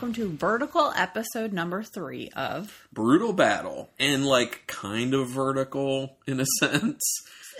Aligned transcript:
welcome 0.00 0.14
to 0.14 0.30
Vertical 0.34 0.90
episode 0.96 1.52
number 1.52 1.82
three 1.82 2.30
of 2.34 2.86
Brutal 2.90 3.34
battle 3.34 3.90
and 3.98 4.24
like 4.24 4.66
kind 4.66 5.12
of 5.12 5.28
vertical 5.28 6.16
in 6.26 6.40
a 6.40 6.46
sense. 6.60 7.00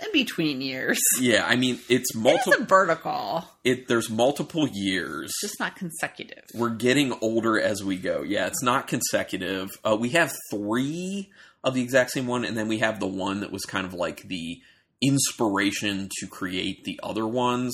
In 0.03 0.11
Between 0.11 0.59
Years. 0.61 0.99
Yeah, 1.19 1.45
I 1.45 1.55
mean 1.55 1.75
it's 1.87 2.09
It's 2.11 2.15
multiple. 2.15 2.53
a 2.63 2.65
vertical, 2.65 3.45
It 3.63 3.87
there's 3.87 4.09
multiple 4.09 4.67
years. 4.73 5.31
just 5.41 5.59
not 5.59 5.75
consecutive. 5.75 6.43
We're 6.55 6.71
getting 6.71 7.13
older 7.21 7.59
as 7.61 7.83
we 7.83 7.97
go. 7.97 8.23
Yeah, 8.23 8.47
it's 8.47 8.63
not 8.63 8.87
consecutive. 8.87 9.69
Uh, 9.83 9.95
we 9.99 10.09
have 10.09 10.31
three 10.49 11.29
of 11.63 11.75
the 11.75 11.83
exact 11.83 12.09
same 12.11 12.25
one, 12.25 12.43
and 12.43 12.57
then 12.57 12.67
we 12.67 12.79
have 12.79 12.99
the 12.99 13.05
one 13.07 13.41
that 13.41 13.51
was 13.51 13.65
kind 13.65 13.85
of 13.85 13.93
like 13.93 14.23
the 14.23 14.59
inspiration 14.99 16.09
to 16.19 16.25
create 16.27 16.85
the 16.85 16.99
other 17.03 17.27
ones. 17.27 17.71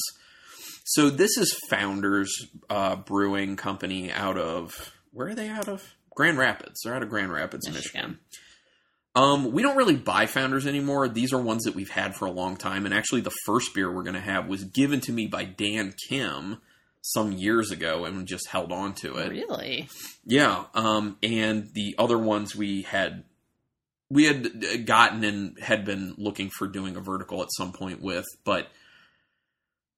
So 0.89 1.09
this 1.09 1.35
is 1.37 1.53
Founders 1.69 2.47
uh, 2.69 2.95
Brewing 2.95 3.57
Company 3.57 4.09
out 4.09 4.37
of 4.37 4.93
where 5.11 5.27
are 5.27 5.35
they 5.35 5.49
out 5.49 5.67
of? 5.67 5.95
Grand 6.15 6.37
Rapids. 6.37 6.79
They're 6.81 6.95
out 6.95 7.03
of 7.03 7.09
Grand 7.09 7.29
Rapids, 7.29 7.67
Michigan. 7.67 8.01
Michigan. 8.01 8.19
Um, 9.13 9.51
we 9.51 9.63
don't 9.63 9.75
really 9.75 9.97
buy 9.97 10.27
Founders 10.27 10.65
anymore. 10.65 11.09
These 11.09 11.33
are 11.33 11.41
ones 11.41 11.65
that 11.65 11.75
we've 11.75 11.89
had 11.89 12.15
for 12.15 12.25
a 12.25 12.31
long 12.31 12.55
time, 12.55 12.85
and 12.85 12.93
actually, 12.93 13.19
the 13.19 13.35
first 13.45 13.73
beer 13.75 13.91
we're 13.91 14.03
going 14.03 14.13
to 14.13 14.21
have 14.21 14.47
was 14.47 14.63
given 14.63 15.01
to 15.01 15.11
me 15.11 15.27
by 15.27 15.43
Dan 15.43 15.93
Kim 16.07 16.59
some 17.01 17.33
years 17.33 17.69
ago, 17.69 18.05
and 18.05 18.25
just 18.25 18.47
held 18.47 18.71
on 18.71 18.93
to 18.93 19.17
it. 19.17 19.29
Really? 19.29 19.89
Yeah, 20.25 20.63
um, 20.73 21.17
and 21.21 21.67
the 21.73 21.95
other 21.97 22.17
ones 22.17 22.55
we 22.55 22.83
had 22.83 23.25
we 24.09 24.23
had 24.23 24.85
gotten 24.85 25.25
and 25.25 25.59
had 25.59 25.83
been 25.83 26.15
looking 26.17 26.49
for 26.49 26.65
doing 26.65 26.95
a 26.95 27.01
vertical 27.01 27.41
at 27.41 27.49
some 27.57 27.73
point 27.73 28.01
with, 28.01 28.25
but 28.45 28.69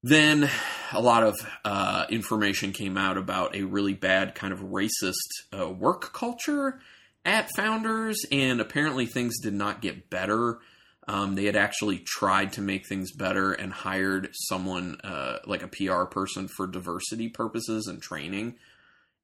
then 0.02 0.50
a 0.94 1.02
lot 1.02 1.24
of 1.24 1.36
uh, 1.66 2.06
information 2.10 2.72
came 2.72 2.98
out 2.98 3.18
about 3.18 3.56
a 3.56 3.64
really 3.64 3.94
bad 3.94 4.36
kind 4.36 4.54
of 4.54 4.60
racist 4.60 5.14
uh, 5.58 5.70
work 5.70 6.14
culture 6.14 6.80
at 7.26 7.50
Founders, 7.56 8.26
and 8.32 8.62
apparently 8.62 9.06
things 9.06 9.40
did 9.40 9.54
not 9.54 9.82
get 9.82 10.10
better. 10.10 10.60
Um, 11.08 11.36
they 11.36 11.46
had 11.46 11.56
actually 11.56 12.00
tried 12.00 12.54
to 12.54 12.62
make 12.62 12.88
things 12.88 13.12
better 13.12 13.52
and 13.52 13.74
hired 13.74 14.30
someone 14.34 15.02
uh, 15.04 15.40
like 15.46 15.64
a 15.64 15.68
PR 15.68 16.04
person 16.04 16.48
for 16.48 16.68
diversity 16.68 17.30
purposes 17.30 17.88
and 17.88 18.02
training. 18.02 18.56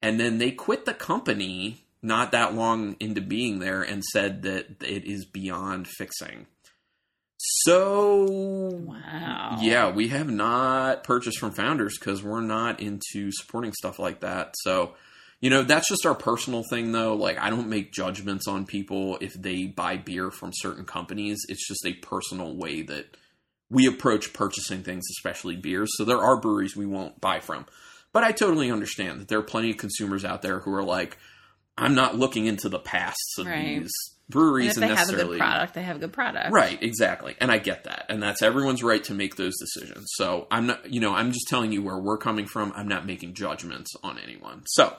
And 0.01 0.19
then 0.19 0.39
they 0.39 0.51
quit 0.51 0.85
the 0.85 0.93
company 0.93 1.85
not 2.01 2.31
that 2.31 2.53
long 2.53 2.95
into 2.99 3.21
being 3.21 3.59
there 3.59 3.81
and 3.81 4.03
said 4.03 4.43
that 4.43 4.83
it 4.83 5.05
is 5.05 5.25
beyond 5.25 5.87
fixing. 5.87 6.47
So, 7.47 8.25
Wow. 8.85 9.59
yeah, 9.61 9.91
we 9.91 10.07
have 10.09 10.29
not 10.29 11.03
purchased 11.03 11.39
from 11.39 11.51
founders 11.51 11.97
because 11.97 12.23
we're 12.23 12.41
not 12.41 12.79
into 12.79 13.31
supporting 13.31 13.73
stuff 13.73 13.99
like 13.99 14.21
that. 14.21 14.55
So, 14.61 14.95
you 15.41 15.49
know, 15.49 15.63
that's 15.63 15.87
just 15.87 16.05
our 16.05 16.15
personal 16.15 16.63
thing, 16.69 16.91
though. 16.91 17.13
Like, 17.13 17.37
I 17.39 17.49
don't 17.49 17.69
make 17.69 17.91
judgments 17.93 18.47
on 18.47 18.65
people 18.65 19.17
if 19.21 19.33
they 19.33 19.65
buy 19.67 19.97
beer 19.97 20.31
from 20.31 20.51
certain 20.53 20.85
companies. 20.85 21.39
It's 21.49 21.67
just 21.67 21.85
a 21.85 21.93
personal 21.93 22.55
way 22.55 22.81
that 22.83 23.15
we 23.69 23.85
approach 23.85 24.33
purchasing 24.33 24.83
things, 24.83 25.03
especially 25.17 25.55
beers. 25.55 25.91
So, 25.97 26.05
there 26.05 26.21
are 26.21 26.39
breweries 26.39 26.75
we 26.75 26.85
won't 26.85 27.21
buy 27.21 27.39
from. 27.39 27.65
But 28.11 28.23
I 28.23 28.31
totally 28.31 28.71
understand 28.71 29.19
that 29.19 29.27
there 29.27 29.39
are 29.39 29.43
plenty 29.43 29.71
of 29.71 29.77
consumers 29.77 30.23
out 30.25 30.41
there 30.41 30.61
who 30.61 30.73
are 30.73 30.83
like, 30.83 31.17
I'm 31.77 31.95
not 31.95 32.17
looking 32.17 32.45
into 32.45 32.69
the 32.69 32.79
pasts 32.79 33.37
of 33.37 33.47
Right. 33.47 33.81
these 33.81 33.91
And 34.27 34.33
breweries 34.33 34.71
if 34.71 34.77
and 34.77 34.83
they 34.83 34.87
have 34.87 34.97
a 34.97 35.11
necessarily 35.11 35.37
good 35.37 35.43
product, 35.43 35.73
they 35.73 35.83
have 35.83 35.95
a 35.97 35.99
good 35.99 36.13
product. 36.13 36.51
Right, 36.51 36.81
exactly. 36.81 37.35
And 37.39 37.51
I 37.51 37.57
get 37.57 37.83
that. 37.83 38.05
And 38.09 38.21
that's 38.21 38.41
everyone's 38.41 38.83
right 38.83 39.03
to 39.05 39.13
make 39.13 39.35
those 39.35 39.53
decisions. 39.59 40.05
So 40.15 40.47
I'm 40.51 40.67
not, 40.67 40.91
you 40.91 40.99
know, 40.99 41.13
I'm 41.13 41.31
just 41.31 41.47
telling 41.47 41.71
you 41.71 41.81
where 41.83 41.97
we're 41.97 42.17
coming 42.17 42.45
from. 42.45 42.73
I'm 42.75 42.87
not 42.87 43.05
making 43.05 43.33
judgments 43.33 43.91
on 44.03 44.17
anyone. 44.17 44.63
So 44.65 44.95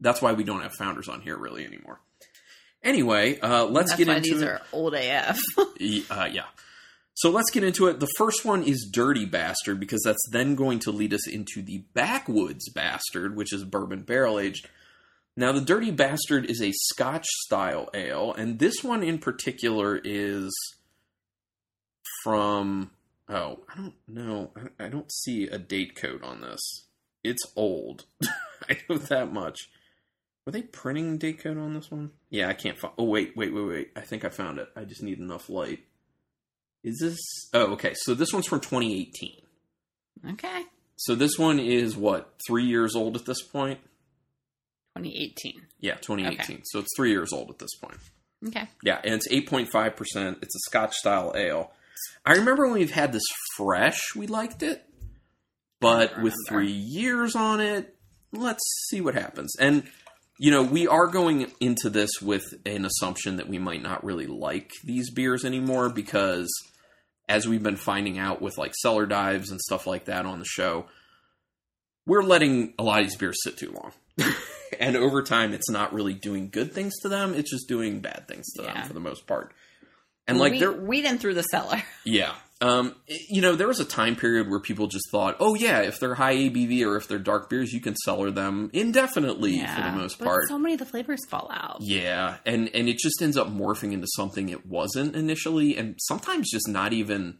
that's 0.00 0.22
why 0.22 0.32
we 0.32 0.44
don't 0.44 0.62
have 0.62 0.74
founders 0.74 1.08
on 1.08 1.20
here 1.20 1.36
really 1.36 1.64
anymore. 1.64 2.00
Anyway, 2.82 3.38
uh, 3.40 3.64
let's 3.64 3.90
That's 3.90 4.04
get 4.04 4.08
into 4.16 4.34
these 4.34 4.42
it. 4.42 4.48
are 4.48 4.60
old 4.72 4.94
AF. 4.94 5.38
Uh, 6.10 6.28
yeah. 6.30 6.44
So 7.14 7.30
let's 7.30 7.50
get 7.50 7.64
into 7.64 7.88
it. 7.88 7.98
The 7.98 8.08
first 8.16 8.44
one 8.44 8.62
is 8.62 8.88
Dirty 8.92 9.24
Bastard 9.24 9.80
because 9.80 10.02
that's 10.04 10.22
then 10.30 10.54
going 10.54 10.78
to 10.80 10.92
lead 10.92 11.12
us 11.12 11.26
into 11.28 11.62
the 11.62 11.84
Backwoods 11.92 12.68
Bastard, 12.70 13.36
which 13.36 13.52
is 13.52 13.64
bourbon 13.64 14.02
barrel 14.02 14.38
aged. 14.38 14.68
Now, 15.38 15.52
the 15.52 15.60
Dirty 15.60 15.92
Bastard 15.92 16.46
is 16.46 16.60
a 16.60 16.72
Scotch 16.72 17.24
style 17.44 17.88
ale, 17.94 18.34
and 18.36 18.58
this 18.58 18.82
one 18.82 19.04
in 19.04 19.18
particular 19.18 20.00
is 20.02 20.52
from. 22.24 22.90
Oh, 23.28 23.60
I 23.72 23.76
don't 23.76 23.94
know. 24.08 24.50
I- 24.80 24.88
don't 24.88 25.12
see 25.12 25.44
a 25.46 25.56
date 25.56 25.94
code 25.94 26.24
on 26.24 26.40
this. 26.40 26.58
It's 27.22 27.44
old. 27.54 28.06
I 28.68 28.78
know 28.88 28.98
that 28.98 29.32
much. 29.32 29.70
Were 30.44 30.50
they 30.50 30.62
printing 30.62 31.18
date 31.18 31.38
code 31.38 31.56
on 31.56 31.72
this 31.72 31.88
one? 31.88 32.10
Yeah, 32.30 32.48
I 32.48 32.54
can't 32.54 32.76
find. 32.76 32.94
Oh 32.98 33.04
wait, 33.04 33.36
wait, 33.36 33.54
wait, 33.54 33.62
wait. 33.68 33.90
I 33.94 34.00
think 34.00 34.24
I 34.24 34.30
found 34.30 34.58
it. 34.58 34.68
I 34.74 34.82
just 34.82 35.04
need 35.04 35.20
enough 35.20 35.48
light. 35.48 35.84
Is 36.82 36.98
this? 37.00 37.18
Oh, 37.54 37.74
okay. 37.74 37.94
So 37.94 38.14
this 38.14 38.32
one's 38.32 38.48
from 38.48 38.58
2018. 38.58 39.36
okay. 40.32 40.64
So 40.96 41.14
this 41.14 41.38
one 41.38 41.60
is 41.60 41.96
what 41.96 42.34
three 42.44 42.64
years 42.64 42.96
old 42.96 43.14
at 43.14 43.24
this 43.24 43.40
point? 43.40 43.78
2018. 44.98 45.62
Yeah, 45.80 45.94
2018. 45.94 46.40
Okay. 46.40 46.62
So 46.64 46.80
it's 46.80 46.88
three 46.96 47.10
years 47.10 47.32
old 47.32 47.50
at 47.50 47.58
this 47.58 47.74
point. 47.80 47.98
Okay. 48.46 48.68
Yeah, 48.82 49.00
and 49.02 49.14
it's 49.14 49.28
8.5 49.28 49.96
percent. 49.96 50.38
It's 50.42 50.54
a 50.54 50.70
Scotch 50.70 50.94
style 50.94 51.32
ale. 51.36 51.72
I 52.24 52.32
remember 52.32 52.64
when 52.64 52.74
we've 52.74 52.90
had 52.90 53.12
this 53.12 53.24
fresh, 53.56 54.14
we 54.14 54.26
liked 54.26 54.62
it, 54.62 54.84
but 55.80 56.22
with 56.22 56.34
three 56.48 56.70
years 56.70 57.34
on 57.34 57.60
it, 57.60 57.96
let's 58.32 58.62
see 58.88 59.00
what 59.00 59.14
happens. 59.14 59.54
And 59.58 59.84
you 60.38 60.52
know, 60.52 60.62
we 60.62 60.86
are 60.86 61.08
going 61.08 61.50
into 61.58 61.90
this 61.90 62.22
with 62.22 62.44
an 62.64 62.84
assumption 62.84 63.36
that 63.36 63.48
we 63.48 63.58
might 63.58 63.82
not 63.82 64.04
really 64.04 64.26
like 64.26 64.70
these 64.84 65.10
beers 65.10 65.44
anymore 65.44 65.88
because, 65.88 66.48
as 67.28 67.48
we've 67.48 67.62
been 67.62 67.76
finding 67.76 68.18
out 68.18 68.40
with 68.40 68.56
like 68.56 68.72
cellar 68.76 69.04
dives 69.04 69.50
and 69.50 69.60
stuff 69.60 69.86
like 69.86 70.04
that 70.04 70.26
on 70.26 70.38
the 70.38 70.44
show, 70.44 70.86
we're 72.06 72.22
letting 72.22 72.72
a 72.78 72.84
lot 72.84 73.00
of 73.00 73.06
these 73.06 73.16
beers 73.16 73.38
sit 73.42 73.58
too 73.58 73.72
long. 73.72 73.92
and 74.80 74.96
over 74.96 75.22
time, 75.22 75.52
it's 75.52 75.70
not 75.70 75.92
really 75.92 76.14
doing 76.14 76.48
good 76.50 76.72
things 76.72 76.94
to 77.02 77.08
them. 77.08 77.34
It's 77.34 77.50
just 77.50 77.68
doing 77.68 78.00
bad 78.00 78.26
things 78.28 78.46
to 78.56 78.62
Yeah. 78.62 78.74
them 78.74 78.86
for 78.86 78.92
the 78.94 79.00
most 79.00 79.26
part. 79.26 79.52
And 80.26 80.38
like 80.38 80.52
we, 80.52 80.58
they're 80.60 80.72
weeding 80.72 81.18
through 81.18 81.34
the 81.34 81.42
cellar. 81.42 81.82
yeah. 82.04 82.34
Um, 82.60 82.96
you 83.08 83.40
know, 83.40 83.54
there 83.54 83.68
was 83.68 83.78
a 83.78 83.84
time 83.84 84.16
period 84.16 84.50
where 84.50 84.58
people 84.60 84.88
just 84.88 85.04
thought, 85.12 85.36
oh, 85.38 85.54
yeah, 85.54 85.80
if 85.82 86.00
they're 86.00 86.16
high 86.16 86.34
ABV 86.34 86.84
or 86.84 86.96
if 86.96 87.06
they're 87.06 87.18
dark 87.20 87.48
beers, 87.48 87.72
you 87.72 87.80
can 87.80 87.94
cellar 87.94 88.30
them 88.32 88.68
indefinitely 88.72 89.58
for 89.64 89.80
the 89.80 89.92
most 89.92 90.18
but 90.18 90.24
part. 90.24 90.48
so 90.48 90.58
many 90.58 90.74
of 90.74 90.80
the 90.80 90.84
flavors 90.84 91.20
fall 91.28 91.48
out. 91.54 91.76
yeah. 91.80 92.38
And, 92.44 92.68
and 92.74 92.88
it 92.88 92.98
just 92.98 93.22
ends 93.22 93.36
up 93.36 93.46
morphing 93.48 93.92
into 93.92 94.08
something 94.16 94.48
it 94.48 94.66
wasn't 94.66 95.14
initially, 95.14 95.76
and 95.76 95.94
sometimes 96.00 96.50
just 96.50 96.66
not 96.68 96.92
even 96.92 97.38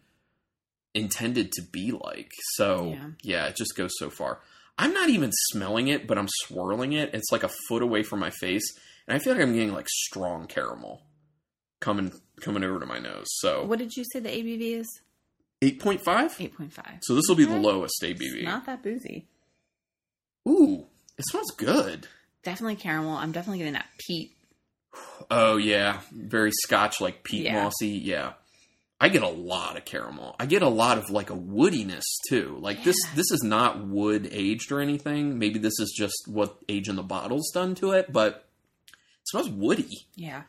intended 0.95 1.53
to 1.53 1.63
be 1.63 1.91
like. 1.93 2.31
So, 2.55 2.93
Yeah. 2.93 3.09
yeah, 3.23 3.47
it 3.49 3.57
just 3.57 3.77
goes 3.77 3.91
so 3.99 4.11
far. 4.11 4.39
I'm 4.79 4.93
not 4.95 5.11
even 5.11 5.31
smelling 5.51 5.89
it, 5.89 6.07
but 6.07 6.17
I'm 6.19 6.29
swirling 6.45 6.93
it. 6.93 7.11
It's 7.13 7.33
like 7.33 7.43
a 7.43 7.51
foot 7.69 7.83
away 7.83 8.03
from 8.05 8.21
my 8.21 8.31
face, 8.31 8.63
and 9.07 9.17
I 9.17 9.19
feel 9.19 9.33
like 9.35 9.43
I'm 9.43 9.53
getting 9.53 9.73
like 9.73 9.89
strong 9.89 10.47
caramel 10.47 11.03
coming 11.81 12.13
coming 12.41 12.63
over 12.65 12.79
to 12.81 12.87
my 12.87 12.99
nose. 12.99 13.27
So 13.39 13.65
What 13.65 13.79
did 13.81 13.97
you 13.97 14.05
say 14.13 14.21
the 14.21 14.29
ABV 14.29 14.81
is? 14.81 15.01
eight 15.61 15.81
point 15.81 16.01
five. 16.01 16.37
8.5. 16.39 16.71
So 17.03 17.15
this 17.17 17.25
will 17.29 17.35
be 17.35 17.45
the 17.45 17.57
lowest 17.59 18.01
ABV. 18.03 18.45
Not 18.45 18.67
that 18.67 18.83
boozy. 18.83 19.27
Ooh, 20.49 20.87
it 21.19 21.25
smells 21.29 21.51
good. 21.57 22.07
Definitely 22.45 22.77
caramel. 22.77 23.13
I'm 23.17 23.33
definitely 23.33 23.59
getting 23.59 23.73
that 23.75 23.89
peat. 24.07 24.33
Oh 25.31 25.57
yeah, 25.57 26.01
very 26.13 26.53
Scotch 26.53 27.01
like 27.01 27.25
peat 27.25 27.45
Yeah. 27.45 27.63
mossy. 27.65 27.89
Yeah, 27.89 28.35
I 29.01 29.09
get 29.11 29.23
a 29.23 29.29
lot 29.29 29.77
of 29.77 29.85
caramel. 29.85 30.35
I 30.41 30.47
get 30.47 30.63
a 30.63 30.69
lot 30.69 30.99
of 30.99 31.09
like 31.11 31.31
a 31.31 31.37
woodiness 31.37 32.03
too. 32.29 32.59
Like 32.61 32.83
this, 32.83 32.97
Yeah. 33.05 33.15
this 33.15 33.31
is 33.31 33.43
not 33.45 33.87
wood 33.87 34.29
aged 34.33 34.73
or 34.73 34.81
anything. 34.81 35.39
Maybe 35.39 35.59
this 35.61 35.79
is 35.79 35.95
just 35.97 36.17
what 36.27 36.59
age 36.69 36.89
in 36.89 36.97
the 36.97 37.03
bottle's 37.05 37.51
done 37.53 37.75
to 37.77 37.93
it, 37.93 38.13
but 38.13 38.49
it 38.89 39.29
smells 39.29 39.49
woody. 39.51 39.89
Yeah. 40.17 40.43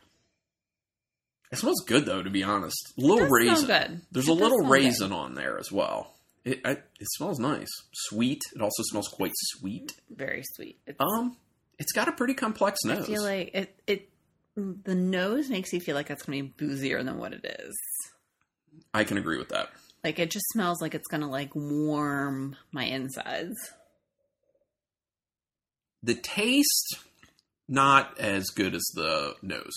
It 1.51 1.57
smells 1.57 1.83
good 1.85 2.05
though, 2.05 2.23
to 2.23 2.29
be 2.29 2.43
honest. 2.43 2.93
A 2.97 3.01
little 3.01 3.27
raisin. 3.27 3.67
good. 3.67 4.01
There's 4.11 4.27
It 4.27 4.31
a 4.31 4.33
little 4.33 4.61
raisin 4.67 5.11
on 5.11 5.35
there 5.35 5.59
as 5.59 5.71
well. 5.71 6.15
It 6.45 6.61
I, 6.65 6.71
it 6.71 7.07
smells 7.17 7.37
nice, 7.39 7.69
sweet. 7.93 8.41
It 8.55 8.61
also 8.61 8.81
smells 8.83 9.07
quite 9.09 9.33
sweet. 9.35 9.91
Very 10.09 10.43
sweet. 10.55 10.79
It's, 10.87 10.97
Um, 10.99 11.37
it's 11.77 11.91
got 11.91 12.07
a 12.07 12.13
pretty 12.13 12.33
complex 12.33 12.79
nose. 12.83 13.03
I 13.03 13.05
feel 13.05 13.23
like 13.23 13.51
it, 13.53 13.75
it, 13.87 14.09
the 14.55 14.95
nose 14.95 15.49
makes 15.49 15.71
you 15.73 15.79
feel 15.79 15.95
like 15.95 16.09
it's 16.09 16.23
going 16.23 16.39
to 16.39 16.43
be 16.43 16.53
boozier 16.65 17.03
than 17.03 17.17
what 17.17 17.33
it 17.33 17.45
is. 17.59 17.75
I 18.93 19.03
can 19.03 19.17
agree 19.17 19.37
with 19.37 19.49
that. 19.49 19.69
Like 20.03 20.19
it 20.19 20.31
just 20.31 20.45
smells 20.53 20.81
like 20.81 20.95
it's 20.95 21.07
going 21.07 21.21
to 21.21 21.27
like 21.27 21.51
warm 21.55 22.55
my 22.71 22.85
insides. 22.85 23.55
The 26.01 26.15
taste, 26.15 26.97
not 27.67 28.17
as 28.19 28.45
good 28.55 28.73
as 28.73 28.83
the 28.95 29.35
nose. 29.41 29.73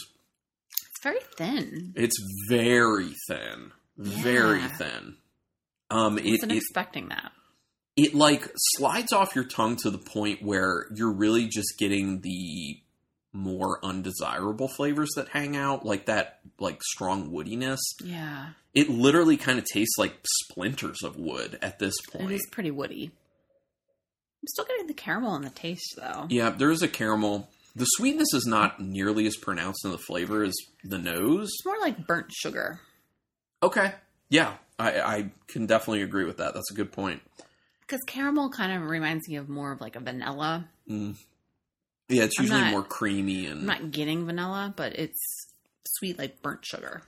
It's 0.71 1.03
very 1.03 1.21
thin. 1.37 1.93
It's 1.97 2.17
very 2.49 3.15
thin, 3.29 3.73
very 3.97 4.61
thin. 4.79 5.17
Um, 5.91 6.17
I 6.17 6.23
it, 6.23 6.31
wasn't 6.31 6.53
it 6.53 6.56
expecting 6.59 7.09
that. 7.09 7.33
it 7.97 8.15
like 8.15 8.49
slides 8.77 9.12
off 9.12 9.35
your 9.35 9.44
tongue 9.44 9.77
to 9.83 9.91
the 9.91 9.99
point 9.99 10.43
where 10.43 10.87
you're 10.94 11.12
really 11.12 11.49
just 11.49 11.77
getting 11.79 12.21
the 12.21 12.81
more 13.32 13.84
undesirable 13.84 14.69
flavors 14.69 15.11
that 15.17 15.29
hang 15.29 15.56
out, 15.56 15.84
like 15.87 16.06
that 16.06 16.40
like 16.58 16.82
strong 16.82 17.31
woodiness. 17.31 17.81
Yeah. 18.05 18.50
It 18.75 18.88
literally 18.88 19.37
kind 19.37 19.58
of 19.58 19.64
tastes 19.64 19.99
like 19.99 20.14
splinters 20.25 21.02
of 21.02 21.17
wood 21.17 21.58
at 21.62 21.79
this 21.79 21.94
point. 22.11 22.31
It 22.31 22.34
is 22.34 22.46
pretty 22.50 22.70
woody. 22.70 23.11
I'm 24.43 24.49
still 24.49 24.64
getting 24.64 24.87
the 24.87 24.94
caramel 24.94 25.37
in 25.37 25.43
the 25.43 25.50
taste 25.50 25.94
though. 25.96 26.26
Yeah, 26.29 26.50
there 26.50 26.70
is 26.70 26.82
a 26.82 26.88
caramel. 26.88 27.49
The 27.75 27.84
sweetness 27.84 28.34
is 28.34 28.44
not 28.46 28.81
nearly 28.81 29.26
as 29.26 29.37
pronounced 29.37 29.84
in 29.84 29.93
the 29.93 29.99
flavor 29.99 30.43
as 30.43 30.55
the 30.84 30.99
nose. 30.99 31.49
It's 31.49 31.64
more 31.64 31.79
like 31.81 32.06
burnt 32.06 32.31
sugar. 32.32 32.81
Okay. 33.62 33.93
Yeah, 34.29 34.55
I, 34.79 35.00
I 35.00 35.31
can 35.46 35.67
definitely 35.67 36.02
agree 36.02 36.25
with 36.25 36.38
that. 36.38 36.55
That's 36.55 36.70
a 36.70 36.75
good 36.75 36.93
point. 36.93 37.23
Because 37.81 38.00
caramel 38.06 38.50
kind 38.50 38.73
of 38.73 38.88
reminds 38.88 39.29
me 39.29 39.37
of 39.37 39.49
more 39.49 39.73
of 39.73 39.81
like 39.81 39.96
a 39.96 40.00
vanilla. 40.00 40.67
Mm. 40.90 41.17
Yeah, 42.12 42.25
it's 42.25 42.38
I'm 42.38 42.44
usually 42.44 42.61
not- 42.62 42.70
more 42.70 42.82
creamy 42.85 43.47
and. 43.47 43.61
I'm 43.61 43.67
not 43.67 43.91
getting 43.91 44.26
vanilla, 44.26 44.73
but 44.76 44.99
it's 44.99 45.19
sweet 45.99 46.19
like 46.19 46.43
burnt 46.43 46.64
sugar. 46.64 47.03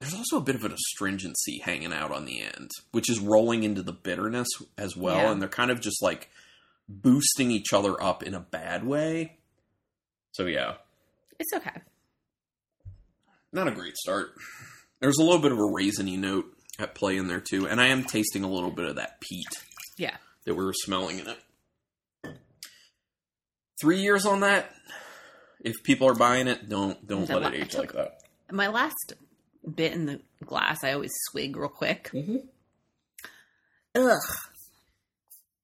there's 0.00 0.14
also 0.14 0.36
a 0.36 0.40
bit 0.42 0.54
of 0.54 0.64
an 0.64 0.72
astringency 0.72 1.58
hanging 1.64 1.92
out 1.92 2.10
on 2.12 2.24
the 2.26 2.42
end, 2.42 2.70
which 2.92 3.08
is 3.08 3.20
rolling 3.20 3.62
into 3.62 3.82
the 3.82 3.92
bitterness 3.92 4.48
as 4.76 4.96
well. 4.96 5.16
Yeah. 5.16 5.32
And 5.32 5.40
they're 5.40 5.48
kind 5.48 5.70
of 5.70 5.80
just 5.80 6.02
like 6.02 6.28
boosting 6.88 7.50
each 7.50 7.72
other 7.72 8.00
up 8.02 8.22
in 8.22 8.34
a 8.34 8.40
bad 8.40 8.84
way. 8.84 9.38
So 10.32 10.44
yeah, 10.46 10.74
It's 11.38 11.52
okay. 11.54 11.80
not 13.52 13.68
a 13.68 13.70
great 13.70 13.96
start. 13.96 14.34
There's 15.00 15.16
a 15.18 15.22
little 15.22 15.40
bit 15.40 15.52
of 15.52 15.58
a 15.58 15.62
raisiny 15.62 16.18
note 16.18 16.46
at 16.78 16.94
play 16.94 17.16
in 17.16 17.28
there 17.28 17.40
too, 17.40 17.66
and 17.68 17.80
I 17.80 17.86
am 17.86 18.04
tasting 18.04 18.42
a 18.44 18.50
little 18.50 18.70
bit 18.72 18.86
of 18.86 18.96
that 18.96 19.20
peat 19.20 19.46
Yeah. 19.96 20.16
that 20.44 20.54
we 20.54 20.64
were 20.64 20.74
smelling 20.74 21.18
in 21.20 21.28
it. 21.28 21.38
Three 23.80 24.00
years 24.00 24.24
on 24.26 24.40
that. 24.40 24.70
If 25.60 25.82
people 25.82 26.08
are 26.08 26.14
buying 26.14 26.46
it, 26.46 26.68
don't 26.68 27.06
don't 27.06 27.26
That 27.26 27.40
let 27.40 27.54
it 27.54 27.62
age 27.62 27.70
took- 27.70 27.80
like 27.80 27.92
that. 27.94 28.20
My 28.50 28.68
last 28.68 29.14
bit 29.74 29.92
in 29.92 30.06
the 30.06 30.20
glass, 30.44 30.84
I 30.84 30.92
always 30.92 31.12
swig 31.30 31.56
real 31.56 31.68
quick. 31.70 32.10
Mm-hmm. 32.12 32.36
Ugh. 33.96 34.18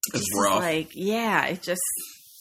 It's 0.08 0.18
Just 0.18 0.30
rough. 0.40 0.60
Like, 0.60 0.90
yeah, 0.94 1.46
it 1.46 1.62
just 1.62 1.80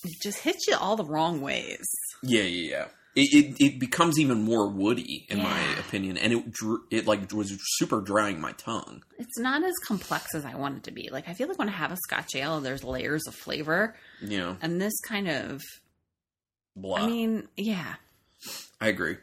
it 0.06 0.21
just 0.21 0.39
hits 0.39 0.68
you 0.68 0.75
all 0.77 0.95
the 0.95 1.04
wrong 1.06 1.42
ways. 1.42 1.86
Yeah, 2.24 2.44
yeah, 2.44 2.69
yeah. 2.72 2.86
It, 3.19 3.33
it 3.33 3.56
it 3.60 3.80
becomes 3.80 4.18
even 4.18 4.44
more 4.44 4.68
woody, 4.68 5.25
in 5.27 5.44
my 5.44 5.62
opinion, 5.77 6.18
and 6.18 6.31
it 6.31 6.51
drew, 6.51 6.83
it 6.89 7.06
like 7.06 7.31
was 7.33 7.54
super 7.77 8.00
drying 8.00 8.39
my 8.39 8.54
tongue. 8.54 9.04
It's 9.18 9.38
not 9.38 9.62
as 9.62 9.74
complex 9.86 10.33
as 10.33 10.45
I 10.45 10.56
want 10.56 10.77
it 10.77 10.83
to 10.83 10.92
be. 10.92 11.10
Like 11.12 11.27
I 11.27 11.33
feel 11.33 11.50
like 11.50 11.60
when 11.60 11.68
I 11.68 11.74
have 11.74 11.92
a 11.92 11.98
Scotch 11.98 12.36
ale, 12.36 12.62
there's 12.62 12.83
layers 12.83 13.27
of 13.27 13.36
flavor, 13.36 13.95
know, 14.21 14.56
and 14.62 14.80
this 14.80 14.98
kind 15.01 15.27
of. 15.27 15.62
blah. 16.77 17.00
I 17.00 17.07
mean, 17.07 17.50
yeah, 17.57 17.95
I 18.80 18.88
agree. 18.88 19.18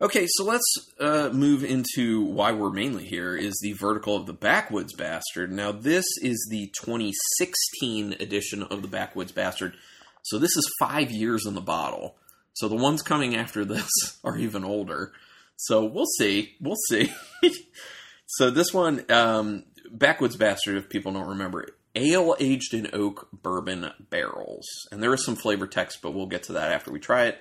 Okay, 0.00 0.26
so 0.28 0.44
let's 0.44 0.74
uh, 0.98 1.30
move 1.32 1.64
into 1.64 2.22
why 2.22 2.52
we're 2.52 2.70
mainly 2.70 3.04
here 3.04 3.36
is 3.36 3.58
the 3.62 3.74
vertical 3.74 4.16
of 4.16 4.26
the 4.26 4.32
Backwoods 4.32 4.92
Bastard. 4.94 5.52
Now, 5.52 5.70
this 5.70 6.06
is 6.20 6.48
the 6.50 6.72
2016 6.80 8.14
edition 8.20 8.62
of 8.64 8.82
the 8.82 8.88
Backwoods 8.88 9.32
Bastard, 9.32 9.74
so 10.22 10.38
this 10.38 10.56
is 10.56 10.74
five 10.80 11.10
years 11.10 11.46
in 11.46 11.54
the 11.54 11.60
bottle. 11.60 12.16
So 12.54 12.68
the 12.68 12.76
ones 12.76 13.02
coming 13.02 13.36
after 13.36 13.64
this 13.64 13.90
are 14.24 14.38
even 14.38 14.64
older. 14.64 15.12
So 15.56 15.84
we'll 15.84 16.06
see. 16.18 16.54
We'll 16.60 16.76
see. 16.88 17.12
so 18.26 18.50
this 18.50 18.72
one, 18.72 19.04
um, 19.10 19.64
Backwoods 19.90 20.36
Bastard, 20.36 20.76
if 20.76 20.88
people 20.88 21.12
don't 21.12 21.28
remember 21.28 21.62
it, 21.62 21.74
ale 21.94 22.34
aged 22.40 22.74
in 22.74 22.90
oak 22.92 23.28
bourbon 23.32 23.90
barrels. 24.10 24.66
And 24.90 25.02
there 25.02 25.14
is 25.14 25.24
some 25.24 25.36
flavor 25.36 25.66
text, 25.66 26.00
but 26.02 26.12
we'll 26.12 26.26
get 26.26 26.44
to 26.44 26.54
that 26.54 26.72
after 26.72 26.90
we 26.90 26.98
try 26.98 27.26
it. 27.26 27.38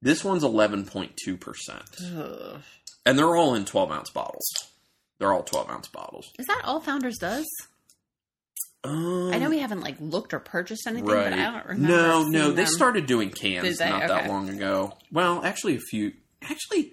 This 0.00 0.24
one's 0.24 0.44
11.2%. 0.44 2.18
Ugh. 2.18 2.60
And 3.06 3.18
they're 3.18 3.36
all 3.36 3.54
in 3.54 3.64
12 3.64 3.90
ounce 3.90 4.10
bottles. 4.10 4.44
They're 5.18 5.32
all 5.32 5.42
12 5.42 5.70
ounce 5.70 5.88
bottles. 5.88 6.32
is 6.38 6.46
that 6.46 6.62
all 6.64 6.80
Founders 6.80 7.18
does? 7.18 7.46
Um, 8.84 9.32
I 9.32 9.38
know 9.38 9.48
we 9.48 9.60
haven't 9.60 9.80
like 9.80 9.96
looked 9.98 10.34
or 10.34 10.38
purchased 10.38 10.86
anything, 10.86 11.06
right. 11.06 11.30
but 11.30 11.32
I 11.32 11.50
don't 11.50 11.66
remember. 11.66 11.88
no, 11.88 12.28
no, 12.28 12.48
they 12.50 12.64
them. 12.64 12.72
started 12.72 13.06
doing 13.06 13.30
cans 13.30 13.80
not 13.80 14.08
that 14.08 14.28
long 14.28 14.48
ago. 14.50 14.92
Well, 15.10 15.42
actually, 15.44 15.76
a 15.76 15.80
few. 15.80 16.12
Actually, 16.42 16.92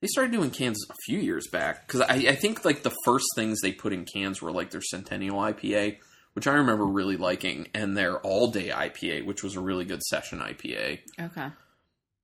they 0.00 0.08
started 0.08 0.32
doing 0.32 0.50
cans 0.50 0.78
a 0.90 0.94
few 1.06 1.18
years 1.18 1.48
back 1.48 1.86
because 1.86 2.02
I, 2.02 2.26
I 2.28 2.34
think 2.34 2.64
like 2.64 2.82
the 2.82 2.94
first 3.04 3.26
things 3.34 3.60
they 3.62 3.72
put 3.72 3.92
in 3.92 4.04
cans 4.04 4.42
were 4.42 4.52
like 4.52 4.70
their 4.70 4.82
Centennial 4.82 5.38
IPA, 5.38 5.96
which 6.34 6.46
I 6.46 6.52
remember 6.52 6.84
really 6.84 7.16
liking, 7.16 7.68
and 7.74 7.96
their 7.96 8.18
All 8.18 8.50
Day 8.50 8.68
IPA, 8.68 9.24
which 9.24 9.42
was 9.42 9.56
a 9.56 9.60
really 9.60 9.86
good 9.86 10.02
session 10.02 10.40
IPA. 10.40 11.00
Okay. 11.18 11.48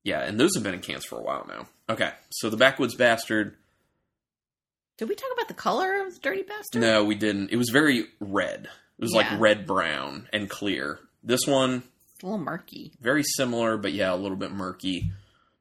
Yeah, 0.04 0.20
and 0.20 0.38
those 0.38 0.54
have 0.54 0.62
been 0.62 0.74
in 0.74 0.80
cans 0.80 1.06
for 1.06 1.18
a 1.18 1.22
while 1.22 1.46
now. 1.48 1.66
Okay, 1.88 2.12
so 2.30 2.50
the 2.50 2.58
Backwoods 2.58 2.94
Bastard. 2.94 3.56
Did 4.96 5.08
we 5.08 5.14
talk 5.14 5.30
about 5.32 5.48
the 5.48 5.54
color 5.54 6.06
of 6.06 6.14
the 6.14 6.20
Dirty 6.20 6.42
Bastard? 6.42 6.80
No, 6.82 7.04
we 7.04 7.14
didn't. 7.16 7.50
It 7.50 7.56
was 7.56 7.70
very 7.70 8.06
red. 8.20 8.66
It 8.98 9.02
was 9.02 9.12
Yeah. 9.12 9.18
like 9.30 9.40
red 9.40 9.66
brown 9.66 10.28
and 10.32 10.48
clear. 10.48 11.00
This 11.22 11.46
one 11.46 11.82
It's 12.14 12.22
a 12.22 12.26
little 12.26 12.38
murky. 12.38 12.92
very 13.00 13.24
similar, 13.24 13.76
but 13.76 13.92
yeah, 13.92 14.14
a 14.14 14.16
little 14.16 14.36
bit 14.36 14.52
murky. 14.52 15.10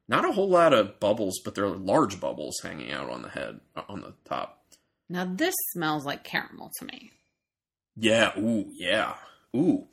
Not 0.06 0.24
a 0.28 0.32
whole 0.32 0.48
lot 0.50 0.72
of 0.72 1.00
bubbles, 1.00 1.40
but 1.44 1.54
there 1.54 1.64
are 1.64 1.76
large 1.76 2.20
bubbles 2.20 2.60
hanging 2.62 2.92
out 2.92 3.10
on 3.10 3.22
the 3.22 3.30
head, 3.30 3.60
uh, 3.74 3.82
on 3.88 4.02
the 4.02 4.14
top. 4.24 4.60
Now 5.08 5.24
this 5.24 5.54
smells 5.72 6.04
like 6.04 6.22
caramel 6.24 6.70
to 6.78 6.84
me. 6.84 7.10
Yeah, 7.96 8.38
ooh, 8.38 8.66
yeah, 8.72 9.16
ooh, 9.56 9.88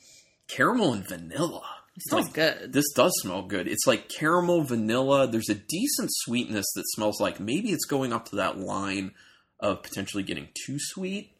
caramel 0.48 0.94
and 0.94 1.08
vanilla. 1.08 1.64
It 1.96 2.04
smells 2.04 2.26
Like, 2.28 2.34
good. 2.34 2.74
This 2.74 2.86
does 2.96 3.12
smell 3.22 3.44
good. 3.44 3.68
It's 3.68 3.86
like 3.88 4.08
caramel, 4.10 4.64
vanilla. 4.64 5.28
There's 5.28 5.50
a 5.50 5.56
decent 5.56 6.10
sweetness 6.12 6.66
that 6.76 6.84
smells 6.96 7.20
like 7.20 7.40
maybe 7.40 7.72
it's 7.72 7.86
going 7.86 8.14
up 8.14 8.30
to 8.30 8.38
that 8.38 8.58
line 8.60 9.14
of 9.62 9.84
potentially 9.84 10.24
getting 10.24 10.50
too 10.66 10.78
sweet. 10.80 11.31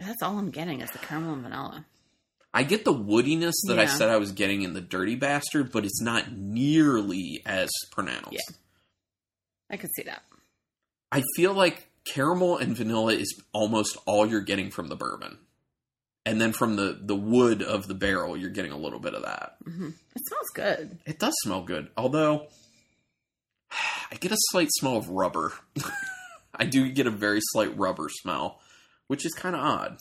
That's 0.00 0.22
all 0.22 0.38
I'm 0.38 0.50
getting 0.50 0.80
is 0.80 0.90
the 0.90 0.98
caramel 0.98 1.34
and 1.34 1.42
vanilla. 1.42 1.86
I 2.54 2.64
get 2.64 2.84
the 2.84 2.92
woodiness 2.92 3.54
that 3.68 3.78
I 3.78 3.86
said 3.86 4.10
I 4.10 4.18
was 4.18 4.32
getting 4.32 4.62
in 4.62 4.74
the 4.74 4.80
Dirty 4.80 5.14
Bastard, 5.14 5.72
but 5.72 5.84
it's 5.84 6.02
not 6.02 6.32
nearly 6.32 7.42
as 7.46 7.70
pronounced. 7.92 8.32
Yeah. 8.32 8.56
I 9.70 9.76
could 9.78 9.90
see 9.96 10.02
that. 10.02 10.22
I 11.10 11.22
feel 11.36 11.54
like 11.54 11.88
caramel 12.04 12.58
and 12.58 12.76
vanilla 12.76 13.14
is 13.14 13.40
almost 13.52 13.96
all 14.06 14.26
you're 14.26 14.42
getting 14.42 14.70
from 14.70 14.88
the 14.88 14.96
bourbon. 14.96 15.38
And 16.26 16.40
then 16.40 16.52
from 16.52 16.76
the, 16.76 16.98
the 17.00 17.16
wood 17.16 17.62
of 17.62 17.88
the 17.88 17.94
barrel, 17.94 18.36
you're 18.36 18.50
getting 18.50 18.72
a 18.72 18.76
little 18.76 19.00
bit 19.00 19.14
of 19.14 19.22
that. 19.22 19.56
hmm 19.64 19.88
It 20.14 20.22
smells 20.26 20.50
good. 20.54 20.98
It 21.06 21.18
does 21.18 21.34
smell 21.42 21.62
good, 21.62 21.88
although 21.96 22.48
I 24.10 24.16
get 24.16 24.30
a 24.32 24.36
slight 24.50 24.68
smell 24.72 24.96
of 24.96 25.08
rubber. 25.08 25.52
I 26.62 26.66
do 26.66 26.90
get 26.90 27.06
a 27.06 27.10
very 27.10 27.40
slight 27.42 27.76
rubber 27.76 28.08
smell, 28.08 28.60
which 29.08 29.24
is 29.26 29.32
kind 29.34 29.54
of 29.54 29.60
odd. 29.62 29.98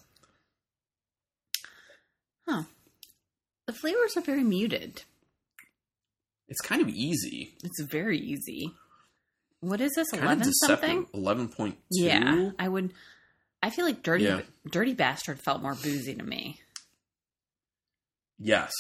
Huh. 2.48 2.63
The 3.68 3.74
flavors 3.74 4.18
are 4.18 4.22
very 4.22 4.44
muted. 4.44 5.03
It's 6.48 6.62
kind 6.62 6.82
of 6.82 6.89
easy, 6.89 7.53
It's 7.63 7.82
very 7.84 8.18
easy. 8.18 8.72
What 9.62 9.80
is 9.80 9.91
this? 9.96 10.10
kind 10.12 10.24
Eleven 10.24 10.53
something? 10.53 11.06
Eleven 11.13 11.48
point 11.48 11.75
two. 11.96 12.03
Yeah, 12.03 12.50
I 12.60 12.68
would. 12.68 12.94
I 13.63 13.70
feel 13.70 13.86
like 13.86 14.01
dirty, 14.03 14.24
Yeah. 14.25 14.41
dirty 14.70 14.94
bastard 14.94 15.39
felt 15.39 15.62
more 15.62 15.75
boozy 15.75 16.15
to 16.15 16.24
me. 16.24 16.60
Yes. 18.39 18.72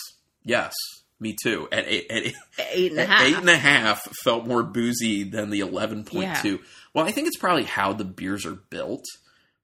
Yes. 0.43 0.73
Me 1.21 1.35
too. 1.41 1.67
At 1.71 1.85
eight, 1.87 2.07
at 2.09 2.23
eight, 2.25 2.35
Eight 2.73 2.91
and 2.91 2.99
a 2.99 3.05
half. 3.05 3.21
eight 3.23 3.37
and 3.37 3.49
a 3.49 3.55
half 3.55 4.01
felt 4.23 4.45
more 4.47 4.63
boozy 4.63 5.23
than 5.23 5.51
the 5.51 5.59
11.2. 5.61 6.11
Yeah. 6.19 6.57
Well, 6.93 7.05
I 7.05 7.11
think 7.11 7.27
it's 7.27 7.37
probably 7.37 7.63
how 7.63 7.93
the 7.93 8.03
beers 8.03 8.45
are 8.45 8.55
built. 8.55 9.05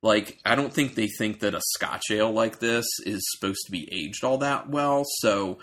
Like, 0.04 0.38
I 0.46 0.54
don't 0.56 0.72
think 0.72 0.94
they 0.94 1.08
think 1.08 1.40
that 1.40 1.56
a 1.56 1.62
scotch 1.74 2.04
ale 2.12 2.32
like 2.32 2.60
this 2.60 2.86
is 3.06 3.22
supposed 3.36 3.62
to 3.66 3.72
be 3.72 3.90
aged 3.92 4.24
all 4.24 4.38
that 4.38 4.70
well. 4.70 5.04
So 5.22 5.58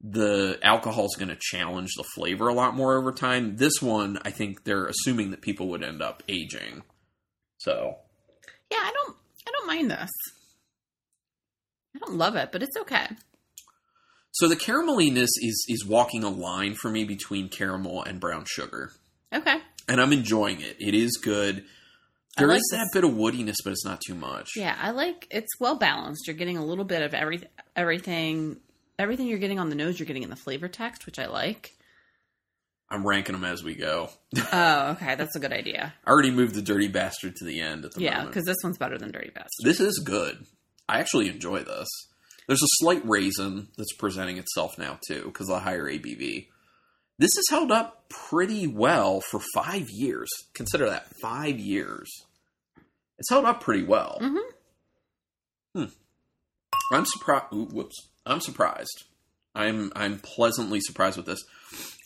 the 0.00 0.60
alcohol 0.62 1.06
is 1.06 1.16
going 1.18 1.30
to 1.30 1.38
challenge 1.40 1.90
the 1.96 2.04
flavor 2.14 2.46
a 2.46 2.54
lot 2.54 2.76
more 2.76 2.96
over 2.96 3.10
time. 3.10 3.56
This 3.56 3.82
one, 3.82 4.20
I 4.24 4.30
think 4.30 4.62
they're 4.62 4.86
assuming 4.86 5.32
that 5.32 5.40
people 5.42 5.66
would 5.70 5.82
end 5.82 6.00
up 6.00 6.22
aging. 6.28 6.84
So, 7.58 7.96
Yeah, 8.70 8.78
I 8.80 8.92
don't. 8.94 9.16
I 9.48 9.50
don't 9.50 9.66
mind 9.66 9.90
this. 9.90 10.10
I 11.96 11.98
don't 11.98 12.16
love 12.16 12.36
it, 12.36 12.50
but 12.52 12.62
it's 12.62 12.76
okay. 12.76 13.08
So 14.38 14.48
the 14.48 14.56
carameliness 14.56 15.30
is 15.40 15.64
is 15.68 15.84
walking 15.86 16.24
a 16.24 16.28
line 16.30 16.74
for 16.74 16.90
me 16.90 17.04
between 17.04 17.48
caramel 17.48 18.02
and 18.02 18.20
brown 18.20 18.44
sugar. 18.46 18.92
Okay. 19.34 19.58
and 19.88 20.00
I'm 20.00 20.12
enjoying 20.12 20.60
it. 20.60 20.76
It 20.80 20.94
is 20.94 21.16
good. 21.22 21.64
There 22.36 22.50
is 22.50 22.62
like 22.72 22.80
that 22.80 22.84
this- 22.92 23.02
bit 23.02 23.04
of 23.04 23.16
woodiness, 23.16 23.56
but 23.64 23.72
it's 23.72 23.84
not 23.84 24.00
too 24.06 24.14
much. 24.14 24.50
Yeah, 24.56 24.76
I 24.80 24.90
like 24.90 25.26
it's 25.30 25.58
well 25.60 25.76
balanced. 25.76 26.26
You're 26.26 26.36
getting 26.36 26.56
a 26.56 26.64
little 26.64 26.84
bit 26.84 27.02
of 27.02 27.12
every 27.14 27.42
everything 27.76 28.60
everything 28.98 29.26
you're 29.26 29.38
getting 29.38 29.58
on 29.58 29.68
the 29.70 29.74
nose, 29.76 29.98
you're 29.98 30.06
getting 30.06 30.22
in 30.24 30.30
the 30.30 30.36
flavor 30.36 30.68
text, 30.68 31.04
which 31.06 31.18
I 31.18 31.26
like. 31.26 31.70
I'm 32.90 33.06
ranking 33.06 33.34
them 33.34 33.44
as 33.44 33.62
we 33.62 33.74
go. 33.74 34.08
Oh, 34.52 34.90
okay, 34.92 35.14
that's 35.14 35.36
a 35.36 35.40
good 35.40 35.52
idea. 35.52 35.92
I 36.06 36.10
already 36.10 36.30
moved 36.30 36.54
the 36.54 36.62
dirty 36.62 36.88
bastard 36.88 37.36
to 37.36 37.44
the 37.44 37.60
end 37.60 37.84
at 37.84 37.92
the 37.92 38.00
Yeah, 38.00 38.24
because 38.24 38.44
this 38.46 38.56
one's 38.64 38.78
better 38.78 38.96
than 38.98 39.10
Dirty 39.12 39.30
Bastard. 39.30 39.64
This 39.64 39.78
is 39.80 39.98
good. 39.98 40.44
I 40.88 41.00
actually 41.00 41.28
enjoy 41.28 41.64
this. 41.64 41.88
There's 42.48 42.62
a 42.62 42.76
slight 42.80 43.02
raisin 43.04 43.68
that's 43.76 43.92
presenting 43.92 44.38
itself 44.38 44.78
now 44.78 44.98
too 45.06 45.24
because 45.26 45.48
of 45.48 45.56
the 45.56 45.60
higher 45.60 45.84
ABV. 45.84 46.48
This 47.18 47.32
has 47.36 47.44
held 47.50 47.70
up 47.70 48.08
pretty 48.08 48.66
well 48.66 49.20
for 49.20 49.40
five 49.54 49.90
years. 49.90 50.28
Consider 50.54 50.88
that 50.88 51.06
five 51.20 51.58
years. 51.58 52.08
It's 53.18 53.28
held 53.28 53.44
up 53.44 53.60
pretty 53.60 53.82
well. 53.82 54.18
Mm-hmm. 54.20 55.84
I'm 56.92 57.04
surprised. 57.04 57.46
Whoops! 57.52 58.08
I'm 58.24 58.40
surprised. 58.40 59.04
I'm 59.54 59.92
I'm 59.94 60.18
pleasantly 60.18 60.80
surprised 60.80 61.16
with 61.18 61.26
this. 61.26 61.44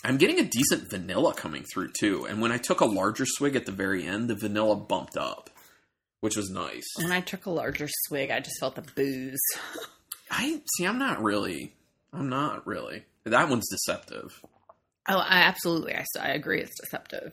I'm 0.04 0.16
getting 0.16 0.40
a 0.40 0.44
decent 0.44 0.90
vanilla 0.90 1.34
coming 1.34 1.64
through 1.72 1.92
too, 1.98 2.24
and 2.24 2.40
when 2.40 2.50
I 2.50 2.58
took 2.58 2.80
a 2.80 2.86
larger 2.86 3.24
swig 3.26 3.54
at 3.54 3.66
the 3.66 3.72
very 3.72 4.04
end, 4.04 4.28
the 4.28 4.34
vanilla 4.34 4.74
bumped 4.74 5.16
up, 5.16 5.50
which 6.20 6.36
was 6.36 6.50
nice. 6.50 6.86
When 6.96 7.12
I 7.12 7.20
took 7.20 7.46
a 7.46 7.50
larger 7.50 7.88
swig, 8.06 8.30
I 8.30 8.40
just 8.40 8.58
felt 8.58 8.74
the 8.74 8.82
booze. 8.82 9.38
I 10.32 10.60
see. 10.76 10.84
I'm 10.86 10.98
not 10.98 11.22
really. 11.22 11.74
I'm 12.12 12.28
not 12.28 12.66
really. 12.66 13.04
That 13.24 13.48
one's 13.48 13.68
deceptive. 13.70 14.40
Oh, 15.08 15.18
I 15.18 15.42
absolutely. 15.42 15.94
I, 15.94 16.04
I 16.20 16.28
agree. 16.30 16.60
It's 16.60 16.80
deceptive. 16.80 17.32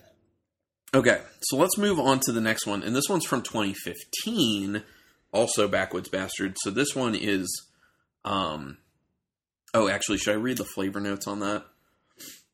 Okay, 0.94 1.22
so 1.42 1.56
let's 1.58 1.78
move 1.78 2.00
on 2.00 2.20
to 2.26 2.32
the 2.32 2.42
next 2.42 2.66
one, 2.66 2.82
and 2.82 2.96
this 2.96 3.08
one's 3.08 3.26
from 3.26 3.44
2015, 3.44 4.82
also 5.32 5.68
Backwoods 5.68 6.10
Bastard. 6.10 6.56
So 6.64 6.72
this 6.72 6.96
one 6.96 7.14
is, 7.14 7.48
um, 8.26 8.80
oh, 9.76 9.88
actually, 9.88 10.18
should 10.18 10.34
I 10.34 10.38
read 10.38 10.58
the 10.58 10.66
flavor 10.66 11.00
notes 11.00 11.28
on 11.28 11.42
that? 11.42 11.64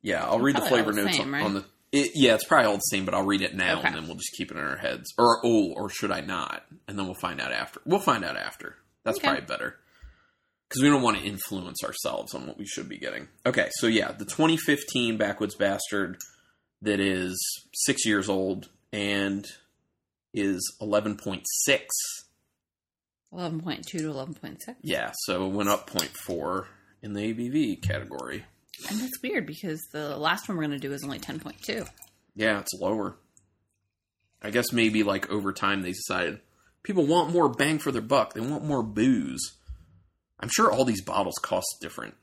Yeah, 0.02 0.22
I'll 0.22 0.38
read 0.38 0.56
the 0.56 0.60
flavor 0.60 0.92
the 0.92 1.02
notes 1.04 1.16
same, 1.16 1.28
on, 1.28 1.32
right? 1.32 1.44
on 1.44 1.54
the. 1.54 1.64
It, 1.92 2.10
yeah, 2.14 2.34
it's 2.34 2.44
probably 2.44 2.66
all 2.66 2.74
the 2.76 2.80
same, 2.80 3.06
but 3.06 3.14
I'll 3.14 3.24
read 3.24 3.40
it 3.40 3.54
now, 3.54 3.78
Okay. 3.78 3.88
and 3.88 3.96
then 3.96 4.06
we'll 4.06 4.16
just 4.16 4.32
keep 4.36 4.50
it 4.50 4.56
in 4.58 4.62
our 4.62 4.76
heads. 4.76 5.14
Or 5.16 5.40
oh, 5.42 5.72
or 5.72 5.88
should 5.88 6.10
I 6.10 6.20
not? 6.20 6.62
And 6.86 6.98
then 6.98 7.06
we'll 7.06 7.14
find 7.14 7.40
out 7.40 7.52
after. 7.52 7.80
We'll 7.86 8.00
find 8.00 8.22
out 8.22 8.36
after. 8.36 8.76
That's 9.02 9.16
Okay. 9.18 9.28
probably 9.28 9.46
better 9.46 9.78
because 10.68 10.82
we 10.82 10.88
don't 10.88 11.02
want 11.02 11.18
to 11.18 11.24
influence 11.24 11.82
ourselves 11.84 12.34
on 12.34 12.46
what 12.46 12.58
we 12.58 12.66
should 12.66 12.88
be 12.88 12.98
getting. 12.98 13.28
Okay, 13.44 13.68
so 13.72 13.86
yeah, 13.86 14.12
the 14.12 14.24
2015 14.24 15.16
Backwoods 15.16 15.54
Bastard 15.54 16.18
that 16.82 17.00
is 17.00 17.36
six 17.74 18.04
years 18.04 18.28
old 18.28 18.68
and 18.92 19.46
is 20.34 20.76
11.6. 20.80 21.42
11.2 23.32 23.84
to 23.84 23.98
11.6. 23.98 24.74
Yeah, 24.82 25.12
so 25.24 25.46
it 25.46 25.52
went 25.52 25.68
up 25.68 25.90
0.4 25.90 26.66
in 27.02 27.12
the 27.12 27.20
ABV 27.20 27.82
category. 27.82 28.44
And 28.88 29.00
that's 29.00 29.22
weird 29.22 29.46
because 29.46 29.80
the 29.92 30.16
last 30.16 30.48
one 30.48 30.56
we're 30.56 30.66
going 30.66 30.78
to 30.78 30.88
do 30.88 30.92
is 30.92 31.02
only 31.02 31.18
10.2. 31.18 31.88
Yeah, 32.34 32.60
it's 32.60 32.74
lower. 32.74 33.16
I 34.42 34.50
guess 34.50 34.72
maybe 34.72 35.02
like 35.02 35.30
over 35.30 35.52
time 35.52 35.82
they 35.82 35.92
decided 35.92 36.40
people 36.82 37.06
want 37.06 37.32
more 37.32 37.48
bang 37.48 37.78
for 37.78 37.90
their 37.90 38.02
buck. 38.02 38.34
They 38.34 38.40
want 38.40 38.64
more 38.64 38.82
booze. 38.82 39.55
I'm 40.40 40.48
sure 40.54 40.70
all 40.70 40.84
these 40.84 41.02
bottles 41.02 41.36
cost 41.40 41.66
a 41.78 41.82
different 41.84 42.14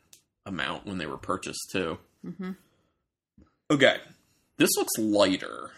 amount 0.46 0.86
when 0.86 0.98
they 0.98 1.06
were 1.06 1.18
purchased 1.18 1.70
too. 1.72 1.98
Mm-hmm. 2.26 2.52
Okay, 3.72 3.98
this 4.58 4.70
looks 4.78 4.98
lighter, 4.98 5.72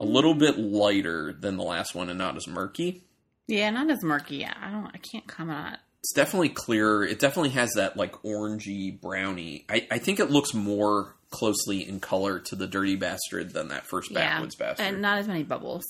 a 0.00 0.04
little 0.04 0.34
bit 0.34 0.58
lighter 0.58 1.32
than 1.32 1.56
the 1.56 1.62
last 1.62 1.94
one, 1.94 2.08
and 2.08 2.18
not 2.18 2.36
as 2.36 2.48
murky. 2.48 3.04
Yeah, 3.46 3.70
not 3.70 3.90
as 3.90 4.02
murky. 4.02 4.44
I 4.44 4.70
don't. 4.70 4.86
I 4.86 4.98
can't 4.98 5.26
comment 5.26 5.58
on 5.58 5.72
it. 5.74 5.80
It's 6.00 6.12
definitely 6.14 6.48
clearer. 6.48 7.04
It 7.04 7.18
definitely 7.18 7.50
has 7.50 7.72
that 7.74 7.96
like 7.96 8.12
orangey 8.22 8.98
brownie. 8.98 9.66
I, 9.68 9.86
I 9.90 9.98
think 9.98 10.18
it 10.18 10.30
looks 10.30 10.54
more 10.54 11.14
closely 11.30 11.86
in 11.86 12.00
color 12.00 12.38
to 12.40 12.56
the 12.56 12.66
Dirty 12.66 12.96
Bastard 12.96 13.52
than 13.52 13.68
that 13.68 13.86
first 13.86 14.12
Backwoods 14.12 14.56
Bastard. 14.56 14.86
and 14.86 15.02
not 15.02 15.18
as 15.18 15.28
many 15.28 15.42
bubbles. 15.42 15.84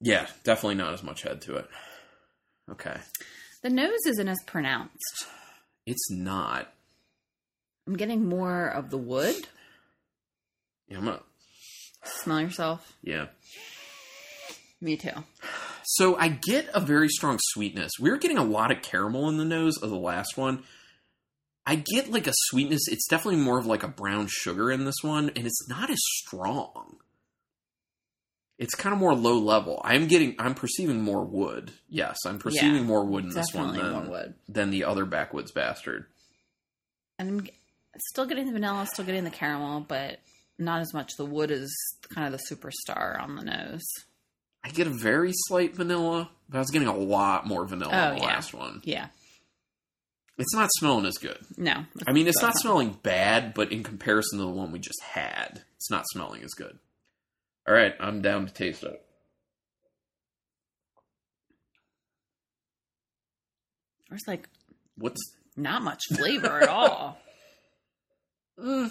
yeah, 0.00 0.26
definitely 0.44 0.74
not 0.74 0.92
as 0.92 1.02
much 1.02 1.22
head 1.22 1.40
to 1.42 1.56
it. 1.56 1.68
Okay, 2.70 2.96
The 3.62 3.70
nose 3.70 4.06
isn't 4.06 4.28
as 4.28 4.38
pronounced. 4.46 5.26
it's 5.86 6.10
not. 6.10 6.72
I'm 7.86 7.96
getting 7.96 8.28
more 8.28 8.66
of 8.66 8.90
the 8.90 8.98
wood. 8.98 9.48
Yeah, 10.88 10.98
I'm 10.98 11.04
gonna. 11.04 11.20
Smell 12.04 12.40
yourself. 12.40 12.96
Yeah. 13.02 13.26
Me 14.80 14.96
too. 14.96 15.12
So 15.84 16.16
I 16.16 16.28
get 16.28 16.68
a 16.74 16.80
very 16.80 17.08
strong 17.08 17.38
sweetness. 17.40 17.92
We 18.00 18.10
were 18.10 18.16
getting 18.18 18.38
a 18.38 18.44
lot 18.44 18.72
of 18.72 18.82
caramel 18.82 19.28
in 19.28 19.36
the 19.38 19.44
nose 19.44 19.78
of 19.78 19.90
the 19.90 19.96
last 19.96 20.36
one. 20.36 20.64
I 21.64 21.76
get 21.76 22.10
like 22.10 22.26
a 22.26 22.32
sweetness. 22.34 22.88
It's 22.88 23.06
definitely 23.06 23.40
more 23.40 23.58
of 23.58 23.66
like 23.66 23.84
a 23.84 23.88
brown 23.88 24.26
sugar 24.28 24.72
in 24.72 24.84
this 24.84 25.02
one, 25.02 25.30
and 25.36 25.46
it's 25.46 25.68
not 25.68 25.90
as 25.90 26.00
strong. 26.00 26.96
It's 28.62 28.74
kind 28.76 28.92
of 28.92 29.00
more 29.00 29.12
low 29.14 29.38
level. 29.38 29.80
I'm 29.84 30.06
getting, 30.06 30.36
I'm 30.38 30.54
perceiving 30.54 31.02
more 31.02 31.24
wood. 31.24 31.72
Yes, 31.88 32.16
I'm 32.24 32.38
perceiving 32.38 32.76
Yeah, 32.76 32.82
more 32.82 33.04
wood 33.04 33.24
in 33.24 33.30
this 33.30 33.52
one 33.52 33.74
than 33.74 34.34
than 34.48 34.70
the 34.70 34.84
other 34.84 35.04
backwoods 35.04 35.50
bastard. 35.50 36.06
And 37.18 37.28
I'm 37.28 37.46
still 37.98 38.24
getting 38.24 38.46
the 38.46 38.52
vanilla, 38.52 38.86
still 38.86 39.04
getting 39.04 39.24
the 39.24 39.30
caramel, 39.30 39.80
but 39.80 40.20
not 40.58 40.80
as 40.80 40.94
much. 40.94 41.16
The 41.16 41.24
wood 41.24 41.50
is 41.50 41.74
kind 42.14 42.32
of 42.32 42.40
the 42.40 42.54
superstar 42.54 43.20
on 43.20 43.34
the 43.34 43.42
nose. 43.42 43.82
I 44.64 44.68
get 44.70 44.86
a 44.86 44.90
very 44.90 45.32
slight 45.48 45.74
vanilla, 45.74 46.30
but 46.48 46.58
I 46.58 46.60
was 46.60 46.70
getting 46.70 46.86
a 46.86 46.96
lot 46.96 47.46
more 47.48 47.66
vanilla 47.66 47.90
Oh, 47.92 48.08
in 48.12 48.14
the 48.14 48.20
yeah. 48.20 48.26
last 48.28 48.54
one. 48.54 48.80
Yeah. 48.84 49.08
It's 50.38 50.54
not 50.54 50.70
smelling 50.78 51.04
as 51.04 51.18
good. 51.18 51.38
No. 51.56 51.84
I 52.06 52.12
mean, 52.12 52.28
it's 52.28 52.40
not 52.40 52.56
smelling 52.56 52.96
bad, 53.02 53.54
but 53.54 53.72
in 53.72 53.82
comparison 53.82 54.38
to 54.38 54.44
the 54.44 54.50
one 54.50 54.70
we 54.70 54.78
just 54.78 55.02
had, 55.02 55.62
it's 55.76 55.90
not 55.90 56.04
smelling 56.12 56.42
as 56.44 56.52
good. 56.56 56.78
All 57.68 57.74
right, 57.74 57.94
I'm 58.00 58.22
down 58.22 58.46
to 58.46 58.52
taste 58.52 58.82
it. 58.82 59.00
There's 64.08 64.22
like 64.26 64.48
What's 64.96 65.20
not 65.56 65.82
much 65.82 66.02
flavor 66.14 66.60
at 66.62 66.68
all. 66.68 67.18
mm, 68.58 68.90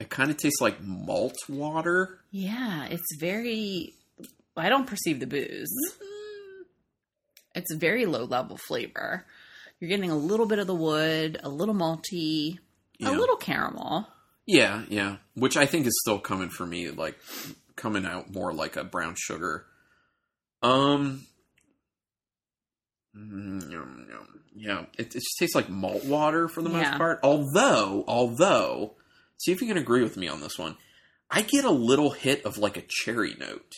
it? 0.00 0.10
Kind 0.10 0.30
of 0.30 0.36
tastes 0.36 0.60
like 0.60 0.80
malt 0.82 1.36
water. 1.48 2.18
Yeah, 2.30 2.86
it's 2.86 3.16
very. 3.20 3.94
I 4.56 4.68
don't 4.68 4.86
perceive 4.86 5.20
the 5.20 5.26
booze. 5.26 5.72
It's 7.54 7.72
very 7.74 8.04
low 8.06 8.24
level 8.24 8.56
flavor. 8.56 9.24
You're 9.78 9.88
getting 9.88 10.10
a 10.10 10.16
little 10.16 10.46
bit 10.46 10.58
of 10.58 10.66
the 10.66 10.74
wood, 10.74 11.38
a 11.42 11.48
little 11.48 11.74
malty, 11.74 12.58
Yeah. 12.98 13.10
a 13.10 13.12
little 13.18 13.36
caramel. 13.36 14.08
Yeah, 14.46 14.82
yeah. 14.88 15.16
Which 15.34 15.56
I 15.56 15.66
think 15.66 15.86
is 15.86 15.98
still 16.02 16.18
coming 16.18 16.48
for 16.50 16.66
me, 16.66 16.90
like 16.90 17.16
coming 17.76 18.04
out 18.04 18.32
more 18.32 18.52
like 18.52 18.76
a 18.76 18.84
brown 18.84 19.14
sugar. 19.16 19.66
Um. 20.62 21.26
mm. 23.16 23.62
Yeah, 24.54 24.82
it, 24.98 25.06
it 25.06 25.12
just 25.14 25.36
tastes 25.38 25.54
like 25.54 25.68
malt 25.70 26.04
water 26.04 26.46
for 26.48 26.62
the 26.62 26.68
most 26.68 26.82
Yeah. 26.82 26.98
part. 26.98 27.20
Although, 27.22 28.04
although, 28.06 28.94
see 29.38 29.50
if 29.52 29.62
you 29.62 29.68
can 29.68 29.78
agree 29.78 30.02
with 30.02 30.16
me 30.16 30.28
on 30.28 30.40
this 30.40 30.58
one. 30.58 30.76
I 31.30 31.40
get 31.42 31.64
a 31.64 31.70
little 31.70 32.10
hit 32.10 32.44
of 32.44 32.58
like 32.58 32.76
a 32.76 32.84
cherry 32.86 33.34
note. 33.40 33.72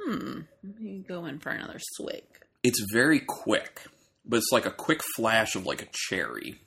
Hmm. 0.00 0.40
Let 0.64 0.80
me 0.80 1.04
go 1.06 1.24
in 1.26 1.38
for 1.38 1.50
another 1.50 1.78
swig. 1.78 2.24
It's 2.64 2.84
very 2.92 3.20
quick, 3.20 3.82
but 4.24 4.38
it's 4.38 4.50
like 4.50 4.66
a 4.66 4.70
quick 4.72 5.00
flash 5.14 5.54
of 5.54 5.64
like 5.66 5.82
a 5.82 5.88
cherry. 5.92 6.60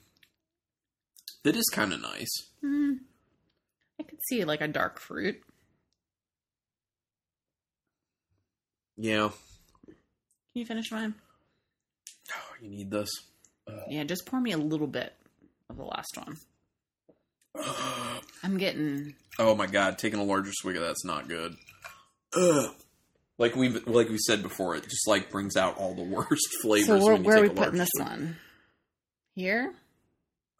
That 1.42 1.56
is 1.56 1.68
kind 1.72 1.92
of 1.92 2.00
nice. 2.00 2.32
Hmm. 2.62 2.92
I 4.04 4.10
could 4.10 4.20
see 4.28 4.44
like 4.44 4.60
a 4.60 4.68
dark 4.68 5.00
fruit. 5.00 5.40
Yeah. 8.96 9.30
Can 9.86 9.94
you 10.54 10.66
finish 10.66 10.92
mine? 10.92 11.14
Oh, 12.30 12.54
you 12.60 12.68
need 12.68 12.90
this. 12.90 13.10
Yeah, 13.88 14.04
just 14.04 14.26
pour 14.26 14.40
me 14.40 14.52
a 14.52 14.58
little 14.58 14.86
bit 14.86 15.14
of 15.70 15.76
the 15.76 15.84
last 15.84 16.16
one. 16.16 16.36
I'm 18.42 18.58
getting 18.58 19.14
Oh 19.38 19.54
my 19.54 19.66
god, 19.66 19.98
taking 19.98 20.20
a 20.20 20.24
larger 20.24 20.52
swig 20.52 20.76
of 20.76 20.82
that's 20.82 21.04
not 21.04 21.28
good. 21.28 21.56
Ugh. 22.36 22.70
Like 23.38 23.56
we've 23.56 23.86
like 23.86 24.08
we 24.08 24.18
said 24.18 24.42
before, 24.42 24.76
it 24.76 24.84
just 24.84 25.08
like 25.08 25.30
brings 25.30 25.56
out 25.56 25.76
all 25.78 25.94
the 25.94 26.02
worst 26.04 26.48
flavors. 26.62 26.86
So 26.86 26.98
where, 26.98 27.14
when 27.14 27.24
you 27.24 27.28
where 27.28 27.38
are 27.38 27.42
we 27.42 27.48
take 27.48 27.56
a 27.56 27.60
large 27.60 27.66
putting 27.66 27.78
this 27.80 27.88
swig. 27.96 28.08
one? 28.08 28.36
Here? 29.34 29.74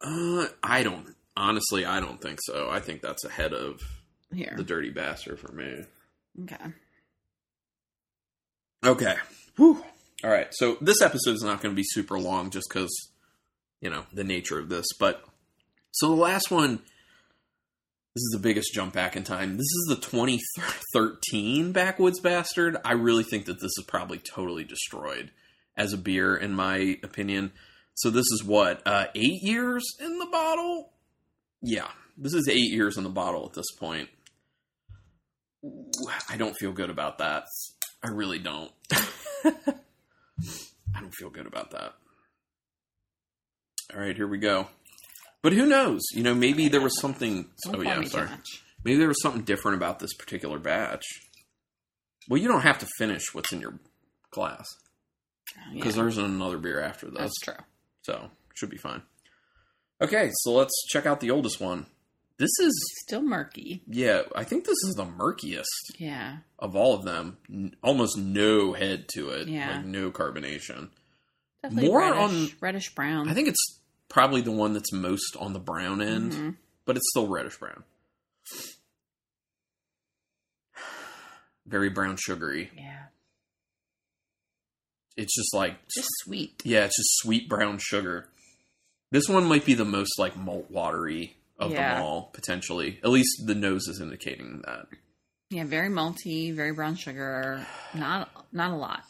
Uh, 0.01 0.47
I 0.63 0.83
don't 0.83 1.15
honestly. 1.37 1.85
I 1.85 2.01
don't 2.01 2.21
think 2.21 2.39
so. 2.43 2.69
I 2.71 2.81
think 2.81 3.03
that's 3.03 3.25
ahead 3.25 3.53
of 3.53 3.81
Here. 4.33 4.55
the 4.57 4.65
Dirty 4.65 4.91
Bastard 4.91 5.39
for 5.39 5.53
me. 5.53 5.85
Okay. 6.43 6.65
Okay. 8.85 9.15
Whew. 9.57 9.83
All 10.23 10.31
right. 10.31 10.49
So 10.53 10.77
this 10.81 11.01
episode 11.01 11.35
is 11.35 11.43
not 11.43 11.63
going 11.63 11.75
to 11.75 11.77
be 11.77 11.85
super 11.85 12.19
long, 12.19 12.51
just 12.51 12.69
because 12.69 12.93
you 13.81 13.91
know 13.91 14.05
the 14.13 14.25
nature 14.25 14.59
of 14.59 14.69
this. 14.69 14.87
But 14.99 15.25
so 15.93 16.09
the 16.09 16.15
last 16.15 16.51
one. 16.51 16.81
This 18.17 18.23
is 18.23 18.31
the 18.35 18.43
biggest 18.43 18.73
jump 18.73 18.95
back 18.95 19.17
in 19.17 19.25
time. 19.25 19.57
This 19.57 19.63
is 19.67 19.87
the 19.89 19.97
2013 19.97 21.73
Backwoods 21.73 22.21
Bastard. 22.21 22.77
I 22.85 22.93
really 22.93 23.25
think 23.25 23.47
that 23.47 23.55
this 23.61 23.73
is 23.77 23.85
probably 23.89 24.19
totally 24.19 24.63
destroyed 24.63 25.33
as 25.77 25.93
a 25.93 25.99
beer, 25.99 26.37
in 26.37 26.53
my 26.53 26.97
opinion. 27.03 27.51
So 27.95 28.11
this 28.11 28.27
is 28.31 28.45
what 28.45 28.87
uh, 28.87 29.07
eight 29.17 29.43
years 29.43 29.85
in 29.99 30.21
the 30.21 30.27
bottle. 30.27 30.93
Yeah, 31.65 31.89
this 32.19 32.35
is 32.35 32.49
eight 32.49 32.71
years 32.71 32.99
in 32.99 33.05
the 33.05 33.11
bottle 33.11 33.47
at 33.47 33.55
this 33.55 33.71
point. 33.79 34.09
I 36.29 36.37
don't 36.37 36.55
feel 36.55 36.73
good 36.73 36.91
about 36.91 37.19
that. 37.19 37.45
I 38.03 38.09
really 38.09 38.39
don't. 38.39 38.71
I 38.93 39.01
don't 41.01 41.15
feel 41.15 41.31
good 41.31 41.47
about 41.47 41.71
that. 41.71 41.95
All 43.95 44.01
right, 44.01 44.15
here 44.15 44.29
we 44.29 44.39
go. 44.39 44.69
But 45.43 45.55
who 45.55 45.67
knows? 45.67 46.03
You 46.13 46.23
know, 46.23 46.35
maybe 46.35 46.69
there 46.69 46.83
was 46.83 47.01
something. 47.01 47.49
Oh 47.69 47.81
yeah, 47.81 48.03
sorry. 48.05 48.29
Maybe 48.85 48.99
there 48.99 49.09
was 49.09 49.23
something 49.23 49.43
different 49.43 49.79
about 49.79 49.99
this 49.99 50.13
particular 50.15 50.59
batch. 50.59 51.05
Well, 52.29 52.41
you 52.41 52.49
don't 52.49 52.63
have 52.63 52.79
to 52.79 52.87
finish 52.99 53.23
what's 53.33 53.53
in 53.53 53.61
your 53.61 53.79
glass 54.31 54.67
Oh, 55.57 55.75
because 55.75 55.97
yeah, 55.97 56.03
there's 56.03 56.19
another 56.19 56.59
beer 56.59 56.81
after 56.81 57.07
this, 57.07 57.19
that's 57.19 57.41
true. 57.41 57.55
so 58.03 58.31
should 58.55 58.71
be 58.71 58.79
fine. 58.79 59.03
Okay, 60.01 60.31
so 60.41 60.53
let's 60.53 60.73
check 60.89 61.07
out 61.07 61.21
the 61.21 61.31
oldest 61.31 61.61
one. 61.61 61.87
This 62.37 62.51
is, 62.61 62.73
Still 63.07 63.23
murky. 63.23 63.83
yeah, 63.87 64.23
I 64.35 64.43
think 64.43 64.65
this 64.65 64.77
is 64.89 64.95
the 64.97 65.05
murkiest 65.05 65.93
Yeah. 65.99 66.39
of 66.59 66.75
all 66.75 66.95
of 66.95 67.05
them. 67.05 67.39
N- 67.49 67.77
almost 67.83 68.19
no 68.19 68.73
head 68.73 69.07
to 69.15 69.31
it, 69.31 69.47
Yeah. 69.49 69.77
like 69.77 69.85
no 69.87 70.11
carbonation. 70.11 70.91
Definitely 71.63 71.89
More 71.89 72.01
reddish, 72.01 72.19
on- 72.19 72.51
reddish 72.61 72.95
brown. 72.95 73.29
I 73.29 73.35
think 73.35 73.47
it's 73.49 73.79
probably 74.09 74.41
the 74.41 74.51
one 74.51 74.73
that's 74.73 74.93
most 74.93 75.37
on 75.39 75.53
the 75.53 75.61
brown 75.61 76.03
end, 76.03 76.33
Mhm. 76.33 76.57
but 76.85 76.97
it's 76.97 77.09
still 77.11 77.29
reddish 77.29 77.57
brown. 77.57 77.85
Very 81.67 81.89
brown 81.89 82.17
sugary. 82.17 82.71
Yeah. 82.77 83.07
It's 85.17 85.35
just 85.37 85.55
like 85.55 85.77
Just 85.89 86.09
sweet. 86.25 86.61
yeah, 86.65 86.85
it's 86.85 86.97
just 86.97 87.19
sweet 87.19 87.49
brown 87.49 87.79
sugar. 87.81 88.29
This 89.15 89.29
one 89.29 89.45
might 89.45 89.65
be 89.65 89.75
the 89.75 89.85
most 89.85 90.19
like 90.19 90.37
malt 90.37 90.69
watery 90.73 91.37
of 91.57 91.71
Yeah. 91.71 91.95
them 91.95 92.03
all, 92.03 92.31
potentially. 92.35 92.99
At 93.05 93.11
least 93.11 93.47
the 93.47 93.55
nose 93.55 93.87
is 93.87 94.01
indicating 94.01 94.63
that. 94.67 94.89
Yeah, 95.51 95.63
very 95.63 95.89
malty, 95.89 96.53
very 96.53 96.73
brown 96.73 96.97
sugar. 96.97 97.65
Not 97.95 98.29
not 98.53 98.73
a 98.73 98.77
lot. 98.77 99.05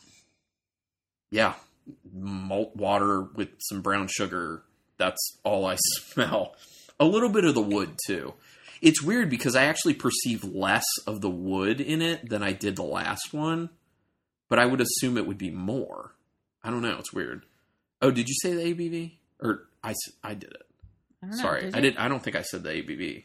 Yeah, 1.31 1.55
malt 2.13 2.77
water 2.77 3.23
with 3.23 3.49
some 3.61 3.81
brown 3.81 4.09
sugar. 4.09 4.63
That's 4.99 5.39
all 5.43 5.65
I 5.65 5.77
smell. 6.13 6.55
A 7.01 7.07
little 7.07 7.31
bit 7.31 7.47
of 7.47 7.55
the 7.55 7.63
wood 7.63 7.97
too. 8.07 8.35
It's 8.83 9.03
weird 9.03 9.31
because 9.31 9.57
I 9.57 9.65
actually 9.65 9.95
perceive 9.95 10.45
less 10.45 10.85
of 11.07 11.23
the 11.23 11.31
wood 11.31 11.81
in 11.81 12.03
it 12.03 12.29
than 12.29 12.43
I 12.43 12.53
did 12.53 12.77
the 12.77 12.83
last 12.83 13.33
one, 13.33 13.71
but 14.51 14.59
I 14.59 14.67
would 14.67 14.83
assume 14.83 15.17
it 15.17 15.27
would 15.27 15.39
be 15.39 15.51
more. 15.51 16.15
I 16.63 16.69
don't 16.69 16.83
know. 16.83 16.99
It's 16.99 17.13
weird. 17.15 17.47
Oh, 18.03 18.11
did 18.11 18.29
you 18.29 18.35
say 18.43 18.53
the 18.53 18.63
ABV? 18.75 19.13
Or 19.41 19.67
I, 19.85 19.91
s- 19.91 20.13
I 20.23 20.35
did 20.35 20.51
it. 20.51 20.63
I 21.23 21.27
don't 21.27 21.37
know. 21.37 21.43
Sorry, 21.43 21.61
did 21.63 21.75
I 21.77 21.81
did. 21.81 21.97
I 21.97 22.09
don't 22.09 22.23
think 22.23 22.37
I 22.37 22.43
said 22.43 22.63
the 22.65 22.71
ABV. 22.71 23.25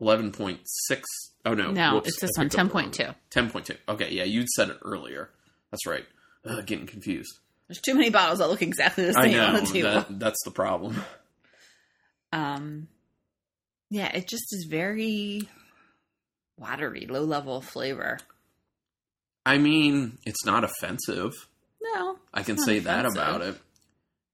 Eleven 0.00 0.32
point 0.32 0.60
six. 0.64 1.04
Oh 1.44 1.54
no, 1.54 1.70
No, 1.70 1.94
whoops, 1.94 2.08
it's 2.08 2.20
this 2.20 2.30
I 2.36 2.40
one, 2.42 2.48
picked 2.50 2.60
up 2.60 2.68
the 2.68 2.74
wrong 2.74 2.90
10.2. 2.90 3.14
Ten 3.30 3.50
point 3.50 3.66
two. 3.66 3.76
Okay, 3.88 4.10
yeah, 4.12 4.24
you'd 4.24 4.48
said 4.48 4.68
it 4.70 4.78
earlier. 4.84 5.30
That's 5.70 5.86
right. 5.86 6.04
Ugh, 6.44 6.64
getting 6.66 6.86
confused. 6.86 7.38
There's 7.68 7.80
too 7.80 7.94
many 7.94 8.10
bottles 8.10 8.38
that 8.40 8.48
look 8.48 8.62
exactly 8.62 9.04
the 9.06 9.18
I 9.18 9.22
same 9.24 9.32
know 9.32 9.46
on 9.46 9.54
the 9.54 9.60
table. 9.62 9.90
that, 9.92 10.18
that's 10.18 10.42
the 10.44 10.50
problem. 10.50 10.96
Um, 12.32 12.88
yeah, 13.90 14.08
it 14.14 14.28
just 14.28 14.44
is 14.52 14.66
very 14.68 15.48
watery, 16.58 17.06
low 17.06 17.22
level 17.24 17.60
flavor. 17.60 18.18
I 19.44 19.58
mean, 19.58 20.18
it's 20.24 20.44
not 20.44 20.64
offensive. 20.64 21.32
No, 21.80 22.18
I 22.34 22.42
can 22.42 22.56
Not 22.56 22.64
say 22.66 22.78
that 22.80 23.06
about 23.06 23.42
it. 23.42 23.56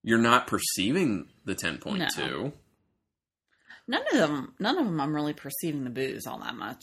You're 0.03 0.19
not 0.19 0.47
perceiving 0.47 1.29
the 1.45 1.55
ten 1.55 1.79
point 1.79 2.05
two. 2.15 2.53
none 3.87 4.03
of 4.13 4.19
them. 4.19 4.55
None 4.59 4.79
of 4.79 4.85
them. 4.85 5.01
I'm 5.01 5.15
really 5.15 5.33
perceiving 5.33 5.85
the 5.85 5.91
booze 5.91 6.27
all 6.27 6.39
that 6.41 6.55
much. 6.55 6.83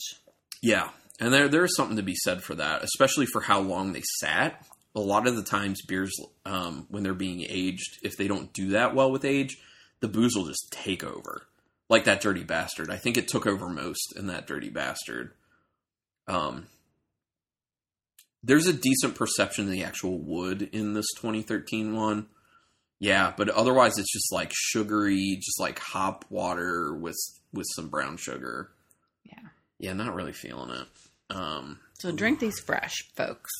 Yeah, 0.62 0.90
and 1.18 1.32
there 1.32 1.48
there 1.48 1.64
is 1.64 1.76
something 1.76 1.96
to 1.96 2.02
be 2.02 2.14
said 2.14 2.42
for 2.42 2.54
that, 2.56 2.82
especially 2.82 3.26
for 3.26 3.40
how 3.42 3.60
long 3.60 3.92
they 3.92 4.02
sat. 4.20 4.64
A 4.94 5.00
lot 5.00 5.28
of 5.28 5.36
the 5.36 5.44
times, 5.44 5.82
beers 5.86 6.12
um, 6.44 6.86
when 6.90 7.04
they're 7.04 7.14
being 7.14 7.46
aged, 7.48 7.98
if 8.02 8.16
they 8.16 8.26
don't 8.26 8.52
do 8.52 8.70
that 8.70 8.94
well 8.94 9.12
with 9.12 9.24
age, 9.24 9.56
the 10.00 10.08
booze 10.08 10.34
will 10.34 10.46
just 10.46 10.72
take 10.72 11.04
over, 11.04 11.42
like 11.88 12.04
that 12.04 12.20
dirty 12.20 12.42
bastard. 12.42 12.90
I 12.90 12.96
think 12.96 13.16
it 13.16 13.28
took 13.28 13.46
over 13.46 13.68
most 13.68 14.14
in 14.16 14.26
that 14.26 14.48
dirty 14.48 14.68
bastard. 14.68 15.32
Um, 16.26 16.66
there's 18.42 18.66
a 18.66 18.72
decent 18.72 19.14
perception 19.14 19.66
of 19.66 19.70
the 19.70 19.84
actual 19.84 20.18
wood 20.18 20.62
in 20.72 20.94
this 20.94 21.06
2013 21.16 21.94
one. 21.94 22.26
Yeah, 23.00 23.32
but 23.36 23.48
otherwise 23.48 23.96
it's 23.98 24.12
just 24.12 24.30
like 24.32 24.52
sugary, 24.54 25.36
just 25.40 25.58
like 25.58 25.78
hop 25.78 26.24
water 26.28 26.94
with 26.94 27.16
with 27.52 27.66
some 27.74 27.88
brown 27.88 28.16
sugar. 28.18 28.70
Yeah. 29.24 29.48
Yeah, 29.78 29.92
not 29.94 30.14
really 30.14 30.32
feeling 30.34 30.70
it. 30.70 30.86
Um, 31.34 31.80
So 31.98 32.12
drink 32.12 32.38
these 32.40 32.58
fresh, 32.60 32.94
folks. 33.16 33.50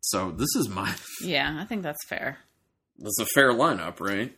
so 0.00 0.30
this 0.30 0.54
is 0.56 0.68
my 0.68 0.94
Yeah, 1.22 1.58
I 1.60 1.64
think 1.64 1.82
that's 1.82 2.04
fair. 2.06 2.38
that's 2.98 3.18
a 3.20 3.26
fair 3.34 3.52
lineup, 3.52 3.98
right? 4.00 4.32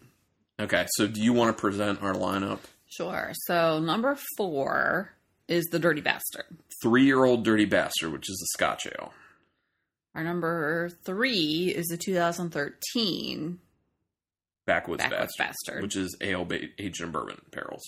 Okay, 0.58 0.86
so 0.96 1.06
do 1.06 1.20
you 1.22 1.34
want 1.34 1.54
to 1.54 1.60
present 1.60 2.02
our 2.02 2.14
lineup? 2.14 2.60
Sure. 2.88 3.32
So 3.44 3.78
number 3.80 4.16
four 4.38 5.10
is 5.48 5.66
the 5.70 5.78
Dirty 5.78 6.00
Bastard. 6.00 6.46
Three 6.82 7.04
year 7.04 7.24
old 7.24 7.44
dirty 7.44 7.66
bastard, 7.66 8.12
which 8.12 8.30
is 8.30 8.40
a 8.42 8.48
Scotch 8.56 8.86
ale. 8.86 9.12
Our 10.14 10.24
number 10.24 10.88
three 11.04 11.74
is 11.76 11.86
the 11.88 11.98
2013 11.98 13.58
Backwoods, 14.66 15.02
Backwoods 15.02 15.32
bastard, 15.38 15.46
Bastard. 15.66 15.82
which 15.82 15.96
is 15.96 16.16
ale 16.20 16.46
aged 16.78 17.00
in 17.00 17.10
bourbon 17.12 17.40
barrels. 17.52 17.82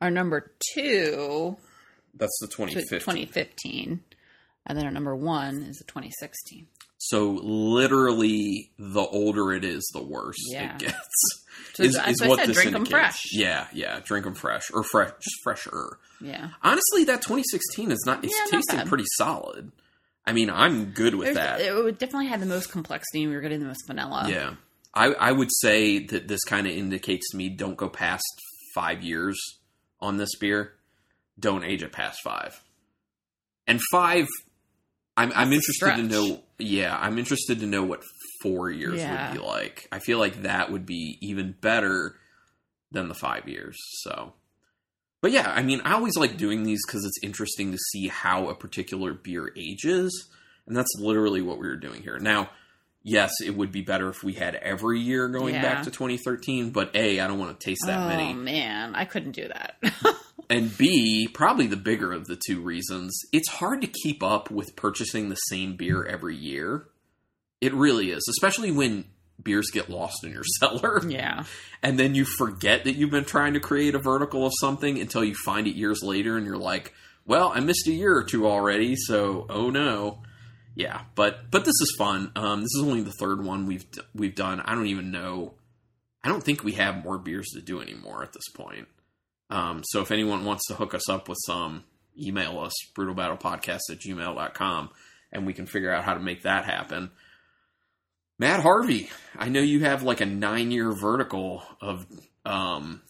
Our 0.00 0.10
number 0.10 0.50
two 0.74 1.56
That's 2.14 2.36
the 2.40 2.46
is 2.46 2.54
2015. 2.54 2.98
2015. 3.00 4.00
And 4.66 4.78
then 4.78 4.84
our 4.86 4.90
number 4.90 5.14
one 5.14 5.62
is 5.62 5.76
the 5.78 5.84
2016. 5.84 6.66
So 6.98 7.30
literally, 7.42 8.70
the 8.78 9.00
older 9.00 9.52
it 9.52 9.64
is, 9.64 9.88
the 9.94 10.02
worse 10.02 10.36
Yeah. 10.50 10.74
it 10.74 10.78
gets. 10.78 10.96
So 11.74 11.86
that's 11.86 12.20
why 12.20 12.28
I 12.30 12.36
said 12.46 12.52
drink 12.54 12.72
them 12.72 12.82
indicates. 12.82 12.90
fresh. 12.90 13.20
Yeah, 13.32 13.66
yeah, 13.72 14.00
drink 14.02 14.24
them 14.24 14.34
fresh 14.34 14.70
or 14.72 14.82
fresh, 14.82 15.10
just 15.22 15.36
fresher. 15.44 15.98
Yeah. 16.20 16.50
Honestly, 16.62 17.04
that 17.04 17.22
2016 17.22 17.92
is 17.92 18.02
not. 18.06 18.24
It's 18.24 18.34
Yeah, 18.34 18.58
tasting 18.58 18.86
pretty 18.88 19.04
solid. 19.16 19.70
I 20.26 20.32
mean, 20.32 20.50
I'm 20.50 20.86
good 20.86 21.14
with 21.14 21.34
There's- 21.34 21.58
that. 21.58 21.60
It 21.60 21.72
would 21.74 21.96
definitely 21.98 22.26
had 22.26 22.40
the 22.40 22.46
most 22.46 22.70
complexity. 22.72 23.26
We 23.26 23.34
were 23.34 23.40
getting 23.40 23.60
the 23.60 23.66
most 23.66 23.86
vanilla. 23.86 24.26
Yeah. 24.28 24.54
I, 24.92 25.06
I 25.12 25.32
would 25.32 25.50
say 25.52 26.04
that 26.06 26.28
this 26.28 26.42
kind 26.44 26.66
of 26.66 26.72
indicates 26.74 27.30
to 27.30 27.36
me 27.36 27.48
don't 27.48 27.76
go 27.76 27.88
past 27.88 28.24
five 28.74 29.02
years 29.02 29.38
on 30.00 30.16
this 30.16 30.34
beer. 30.38 30.72
Don't 31.38 31.64
age 31.64 31.82
it 31.82 31.92
past 31.92 32.20
five. 32.22 32.60
And 33.66 33.80
five, 33.92 34.26
I'm, 35.16 35.32
I'm 35.34 35.52
interested 35.52 35.96
to 35.96 36.02
know. 36.02 36.42
Yeah, 36.58 36.96
I'm 36.98 37.18
interested 37.18 37.60
to 37.60 37.66
know 37.66 37.84
what 37.84 38.02
four 38.42 38.70
years 38.70 38.98
Yeah. 38.98 39.30
would 39.32 39.38
be 39.40 39.46
like. 39.46 39.88
I 39.92 39.98
feel 40.00 40.18
like 40.18 40.42
that 40.42 40.70
would 40.72 40.86
be 40.86 41.18
even 41.20 41.54
better 41.60 42.16
than 42.90 43.08
the 43.08 43.14
five 43.14 43.48
years. 43.48 43.76
So, 44.02 44.34
but 45.22 45.30
yeah, 45.30 45.50
I 45.54 45.62
mean, 45.62 45.80
I 45.84 45.92
always 45.94 46.16
like 46.16 46.36
doing 46.36 46.64
these 46.64 46.80
because 46.86 47.04
it's 47.04 47.18
interesting 47.22 47.70
to 47.72 47.78
see 47.92 48.08
how 48.08 48.48
a 48.48 48.54
particular 48.54 49.14
beer 49.14 49.52
ages, 49.56 50.28
and 50.66 50.76
that's 50.76 50.94
literally 50.98 51.42
what 51.42 51.58
we 51.58 51.68
were 51.68 51.76
doing 51.76 52.02
here. 52.02 52.18
Now, 52.18 52.50
yes, 53.02 53.32
it 53.44 53.56
would 53.56 53.72
be 53.72 53.82
better 53.82 54.08
if 54.08 54.22
we 54.22 54.34
had 54.34 54.54
every 54.56 55.00
year 55.00 55.28
going 55.28 55.54
Yeah. 55.54 55.62
back 55.62 55.84
to 55.84 55.90
2013, 55.90 56.70
but 56.70 56.94
a, 56.94 57.20
I 57.20 57.26
don't 57.26 57.38
want 57.38 57.58
to 57.58 57.64
taste 57.64 57.82
that 57.86 57.98
oh 58.04 58.08
many, 58.08 58.30
Oh 58.30 58.34
man, 58.34 58.94
I 58.94 59.04
couldn't 59.04 59.32
do 59.32 59.48
that. 59.48 59.76
and 60.50 60.76
b, 60.76 61.28
probably 61.32 61.66
the 61.66 61.76
bigger 61.76 62.12
of 62.12 62.26
the 62.26 62.38
two 62.46 62.60
reasons, 62.60 63.18
it's 63.32 63.48
hard 63.48 63.80
to 63.82 63.86
keep 63.86 64.22
up 64.22 64.50
with 64.50 64.76
purchasing 64.76 65.28
the 65.28 65.36
same 65.36 65.76
beer 65.76 66.04
every 66.04 66.36
year. 66.36 66.86
It 67.60 67.74
really 67.74 68.10
is, 68.10 68.26
especially 68.28 68.70
when 68.70 69.04
beers 69.42 69.70
get 69.70 69.88
lost 69.88 70.22
in 70.22 70.30
your 70.32 70.42
cellar 70.58 71.00
yeah. 71.08 71.44
and 71.82 71.98
then 71.98 72.14
you 72.14 72.26
forget 72.26 72.84
that 72.84 72.96
you've 72.96 73.10
been 73.10 73.24
trying 73.24 73.54
to 73.54 73.60
create 73.60 73.94
a 73.94 73.98
vertical 73.98 74.44
of 74.44 74.52
something 74.60 74.98
until 75.00 75.24
you 75.24 75.34
find 75.34 75.66
it 75.66 75.74
years 75.74 76.02
later 76.02 76.36
and 76.36 76.44
you're 76.44 76.58
like 76.58 76.92
well 77.24 77.50
i 77.54 77.58
missed 77.58 77.86
a 77.88 77.90
year 77.90 78.14
or 78.14 78.22
two 78.22 78.46
already 78.46 78.94
so 78.96 79.46
oh 79.48 79.70
no 79.70 80.20
yeah 80.74 81.02
but 81.14 81.50
but 81.50 81.64
this 81.64 81.80
is 81.80 81.94
fun 81.98 82.30
um 82.36 82.60
this 82.60 82.74
is 82.74 82.82
only 82.82 83.02
the 83.02 83.12
third 83.12 83.44
one 83.44 83.66
we've 83.66 83.86
we've 84.14 84.34
done 84.34 84.60
i 84.60 84.74
don't 84.74 84.86
even 84.86 85.10
know 85.10 85.54
i 86.22 86.28
don't 86.28 86.42
think 86.44 86.62
we 86.62 86.72
have 86.72 87.04
more 87.04 87.18
beers 87.18 87.48
to 87.54 87.60
do 87.60 87.80
anymore 87.80 88.22
at 88.22 88.32
this 88.32 88.48
point 88.54 88.86
um 89.50 89.82
so 89.84 90.00
if 90.00 90.10
anyone 90.10 90.44
wants 90.44 90.66
to 90.66 90.74
hook 90.74 90.94
us 90.94 91.08
up 91.08 91.28
with 91.28 91.38
some 91.44 91.84
email 92.20 92.58
us 92.58 92.72
brutalbattlepodcast 92.94 93.80
at 93.90 93.98
gmail.com 93.98 94.90
and 95.32 95.46
we 95.46 95.52
can 95.52 95.66
figure 95.66 95.92
out 95.92 96.04
how 96.04 96.14
to 96.14 96.20
make 96.20 96.42
that 96.42 96.64
happen 96.64 97.10
Matt 98.40 98.62
Harvey, 98.62 99.10
I 99.36 99.50
know 99.50 99.60
you 99.60 99.80
have 99.80 100.02
like 100.02 100.22
a 100.22 100.26
nine 100.26 100.70
year 100.70 100.92
vertical 100.92 101.62
of 101.78 102.06
um, 102.46 103.02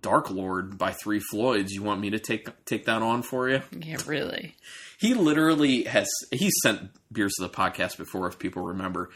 Dark 0.00 0.30
Lord 0.30 0.78
by 0.78 0.92
Three 0.92 1.18
Floyds. 1.18 1.72
You 1.72 1.82
want 1.82 2.00
me 2.00 2.10
to 2.10 2.20
take 2.20 2.48
take 2.64 2.84
that 2.84 3.02
on 3.02 3.22
for 3.22 3.48
you? 3.48 3.60
Yeah, 3.76 3.96
really. 4.06 4.54
He 5.02 5.14
literally 5.14 5.84
has 5.84 6.08
he's 6.30 6.54
sent 6.62 6.90
beers 7.12 7.32
to 7.38 7.42
the 7.42 7.48
podcast 7.52 7.98
before, 7.98 8.28
if 8.28 8.38
people 8.38 8.62
remember. 8.62 9.10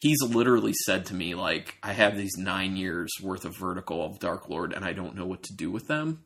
He's 0.00 0.22
literally 0.22 0.72
said 0.84 1.06
to 1.06 1.14
me, 1.14 1.34
like, 1.34 1.76
I 1.82 1.92
have 1.92 2.16
these 2.16 2.36
nine 2.38 2.76
years 2.76 3.10
worth 3.22 3.44
of 3.44 3.56
vertical 3.56 4.04
of 4.04 4.18
Dark 4.18 4.48
Lord 4.48 4.72
and 4.72 4.84
I 4.84 4.92
don't 4.92 5.14
know 5.16 5.26
what 5.26 5.42
to 5.44 5.54
do 5.54 5.70
with 5.70 5.88
them. 5.88 6.24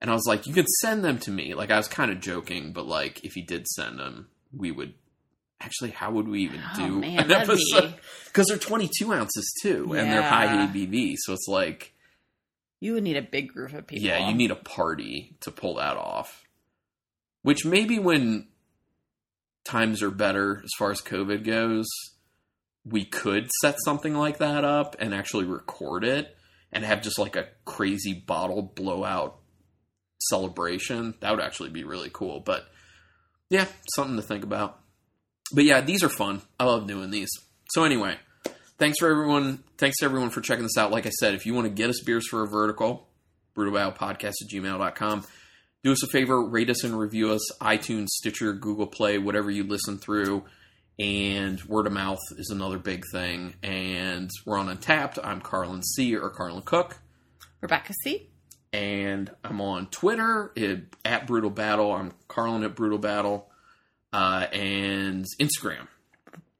And 0.00 0.10
I 0.10 0.14
was 0.14 0.24
like, 0.26 0.46
you 0.46 0.52
can 0.54 0.66
send 0.80 1.04
them 1.04 1.18
to 1.20 1.30
me. 1.30 1.54
Like 1.54 1.70
I 1.70 1.76
was 1.76 1.88
kind 1.88 2.10
of 2.10 2.20
joking, 2.20 2.72
but 2.72 2.86
like 2.86 3.24
if 3.24 3.32
he 3.34 3.42
did 3.42 3.66
send 3.68 3.98
them, 3.98 4.28
we 4.54 4.70
would 4.70 4.94
actually, 5.60 5.90
how 5.90 6.10
would 6.12 6.28
we 6.28 6.42
even 6.44 6.60
Oh, 6.74 6.76
do 6.76 6.98
man, 7.00 7.20
an 7.20 7.28
be- 7.28 7.34
episode? 7.34 7.94
Because 8.26 8.46
they're 8.48 8.58
22 8.58 9.12
ounces 9.12 9.54
too, 9.62 9.94
and 9.94 10.10
they're 10.12 10.22
high 10.22 10.66
ABV, 10.66 11.14
so 11.18 11.32
it's 11.32 11.46
like, 11.48 11.94
You 12.80 12.94
would 12.94 13.02
need 13.02 13.16
a 13.16 13.22
big 13.22 13.48
group 13.48 13.72
of 13.72 13.86
people. 13.86 14.06
yeah, 14.06 14.28
you 14.28 14.34
need 14.34 14.50
a 14.50 14.56
party 14.56 15.36
to 15.40 15.50
pull 15.50 15.76
that 15.76 15.96
off. 15.96 16.43
Which 17.44 17.66
maybe 17.66 17.98
when 17.98 18.48
times 19.66 20.02
are 20.02 20.10
better 20.10 20.62
as 20.64 20.70
far 20.78 20.90
as 20.90 21.02
COVID 21.02 21.44
goes, 21.44 21.84
we 22.86 23.04
could 23.04 23.50
set 23.60 23.76
something 23.84 24.14
like 24.14 24.38
that 24.38 24.64
up 24.64 24.96
and 24.98 25.14
actually 25.14 25.44
record 25.44 26.04
it 26.04 26.34
and 26.72 26.82
have 26.86 27.02
just 27.02 27.18
like 27.18 27.36
a 27.36 27.48
crazy 27.66 28.14
bottle 28.14 28.62
blowout 28.62 29.40
celebration. 30.20 31.14
That 31.20 31.32
would 31.32 31.44
actually 31.44 31.68
be 31.68 31.84
really 31.84 32.08
cool. 32.10 32.40
But 32.40 32.64
yeah, 33.50 33.66
something 33.94 34.16
to 34.16 34.22
think 34.22 34.42
about. 34.42 34.80
But 35.52 35.64
yeah, 35.64 35.82
these 35.82 36.02
are 36.02 36.08
fun. 36.08 36.40
I 36.58 36.64
love 36.64 36.86
doing 36.86 37.10
these. 37.10 37.28
So 37.72 37.84
anyway, 37.84 38.16
thanks 38.78 38.98
for 38.98 39.10
everyone. 39.10 39.62
Thanks 39.76 39.98
to 39.98 40.06
everyone 40.06 40.30
for 40.30 40.40
checking 40.40 40.64
this 40.64 40.78
out. 40.78 40.90
Like 40.90 41.04
I 41.04 41.10
said, 41.10 41.34
if 41.34 41.44
you 41.44 41.52
want 41.52 41.66
to 41.66 41.74
get 41.74 41.90
us 41.90 42.00
beers 42.00 42.26
for 42.26 42.42
a 42.42 42.48
vertical, 42.48 43.06
brutalbattlepodcast 43.54 44.24
at 44.24 44.50
gmail.com. 44.50 45.26
Do 45.84 45.92
us 45.92 46.02
a 46.02 46.06
favor, 46.06 46.42
rate 46.42 46.70
us 46.70 46.82
and 46.82 46.98
review 46.98 47.30
us, 47.30 47.42
iTunes, 47.60 48.08
Stitcher, 48.08 48.54
Google 48.54 48.86
Play, 48.86 49.18
whatever 49.18 49.50
you 49.50 49.64
listen 49.64 49.98
through. 49.98 50.44
And 50.98 51.62
word 51.64 51.86
of 51.86 51.92
mouth 51.92 52.20
is 52.38 52.48
another 52.48 52.78
big 52.78 53.04
thing. 53.12 53.52
And 53.62 54.30
we're 54.46 54.56
on 54.56 54.74
Untappd. 54.74 55.18
I'm 55.22 55.42
Carlin 55.42 55.82
C 55.82 56.16
or 56.16 56.30
Carlin 56.30 56.62
Cook. 56.62 57.00
Rebecca 57.60 57.92
C. 58.02 58.30
And 58.72 59.30
I'm 59.44 59.60
on 59.60 59.88
Twitter 59.88 60.52
eh, 60.56 60.76
at 61.04 61.26
Brutal 61.26 61.50
Battle. 61.50 61.92
I'm 61.92 62.12
Carlin 62.28 62.64
at 62.64 62.74
Brutal 62.74 62.98
Battle. 62.98 63.50
Uh, 64.10 64.46
and 64.54 65.26
Instagram. 65.38 65.86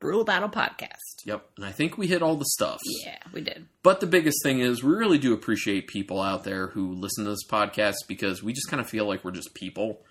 Brutal 0.04 0.24
Battle 0.24 0.48
Podcast. 0.50 1.24
Yep. 1.24 1.46
And 1.56 1.64
I 1.64 1.72
think 1.72 1.96
we 1.96 2.06
hit 2.06 2.20
all 2.22 2.36
the 2.36 2.44
stuff. 2.44 2.78
Yeah, 3.04 3.18
we 3.32 3.40
did. 3.40 3.66
But 3.82 4.00
the 4.00 4.06
biggest 4.06 4.36
thing 4.42 4.60
is 4.60 4.84
we 4.84 4.92
really 4.94 5.16
do 5.18 5.32
appreciate 5.32 5.86
people 5.88 6.20
out 6.20 6.44
there 6.44 6.66
who 6.68 6.92
listen 6.92 7.24
to 7.24 7.30
this 7.30 7.46
podcast 7.48 7.94
because 8.06 8.42
we 8.42 8.52
just 8.52 8.68
kind 8.68 8.80
of 8.80 8.88
feel 8.88 9.06
like 9.06 9.24
we're 9.24 9.30
just 9.30 9.54
people, 9.54 10.02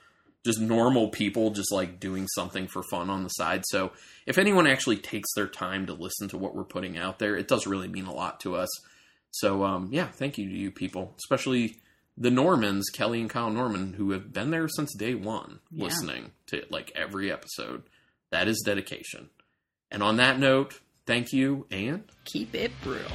just 0.44 0.60
normal 0.60 1.10
people, 1.10 1.52
just 1.52 1.72
like 1.72 2.00
doing 2.00 2.28
something 2.36 2.68
for 2.68 2.82
fun 2.90 3.10
on 3.12 3.24
the 3.24 3.30
side. 3.30 3.64
So 3.68 3.92
if 4.26 4.38
anyone 4.40 4.66
actually 4.66 4.98
takes 4.98 5.30
their 5.36 5.48
time 5.48 5.86
to 5.86 5.94
listen 5.94 6.28
to 6.30 6.38
what 6.38 6.56
we're 6.56 6.64
putting 6.64 6.98
out 6.98 7.20
there, 7.20 7.36
it 7.36 7.48
does 7.48 7.68
really 7.68 7.88
mean 7.88 8.06
a 8.06 8.14
lot 8.14 8.40
to 8.42 8.56
us. 8.56 8.70
So 9.30 9.64
um, 9.64 9.90
yeah, 9.92 10.08
thank 10.08 10.38
you 10.40 10.50
to 10.50 10.56
you 10.56 10.72
people, 10.72 11.14
especially 11.18 11.78
the 12.18 12.32
Normans, 12.32 12.90
Kelly 12.92 13.22
and 13.22 13.30
Kyle 13.30 13.50
Norman, 13.52 13.94
who 13.94 14.12
have 14.12 14.34
been 14.34 14.50
there 14.50 14.68
since 14.68 14.96
day 14.96 15.14
one, 15.16 15.60
Yeah. 15.72 15.86
listening 15.86 16.32
to 16.48 16.64
like 16.72 16.92
every 16.96 17.32
episode. 17.32 17.84
That 18.32 18.48
is 18.48 18.62
dedication. 18.66 19.30
And 19.94 20.02
on 20.02 20.18
that 20.18 20.40
note, 20.40 20.82
thank 21.06 21.32
you 21.32 21.68
and 21.72 22.04
Keep 22.26 22.56
it 22.56 22.72
brutal. 22.82 23.12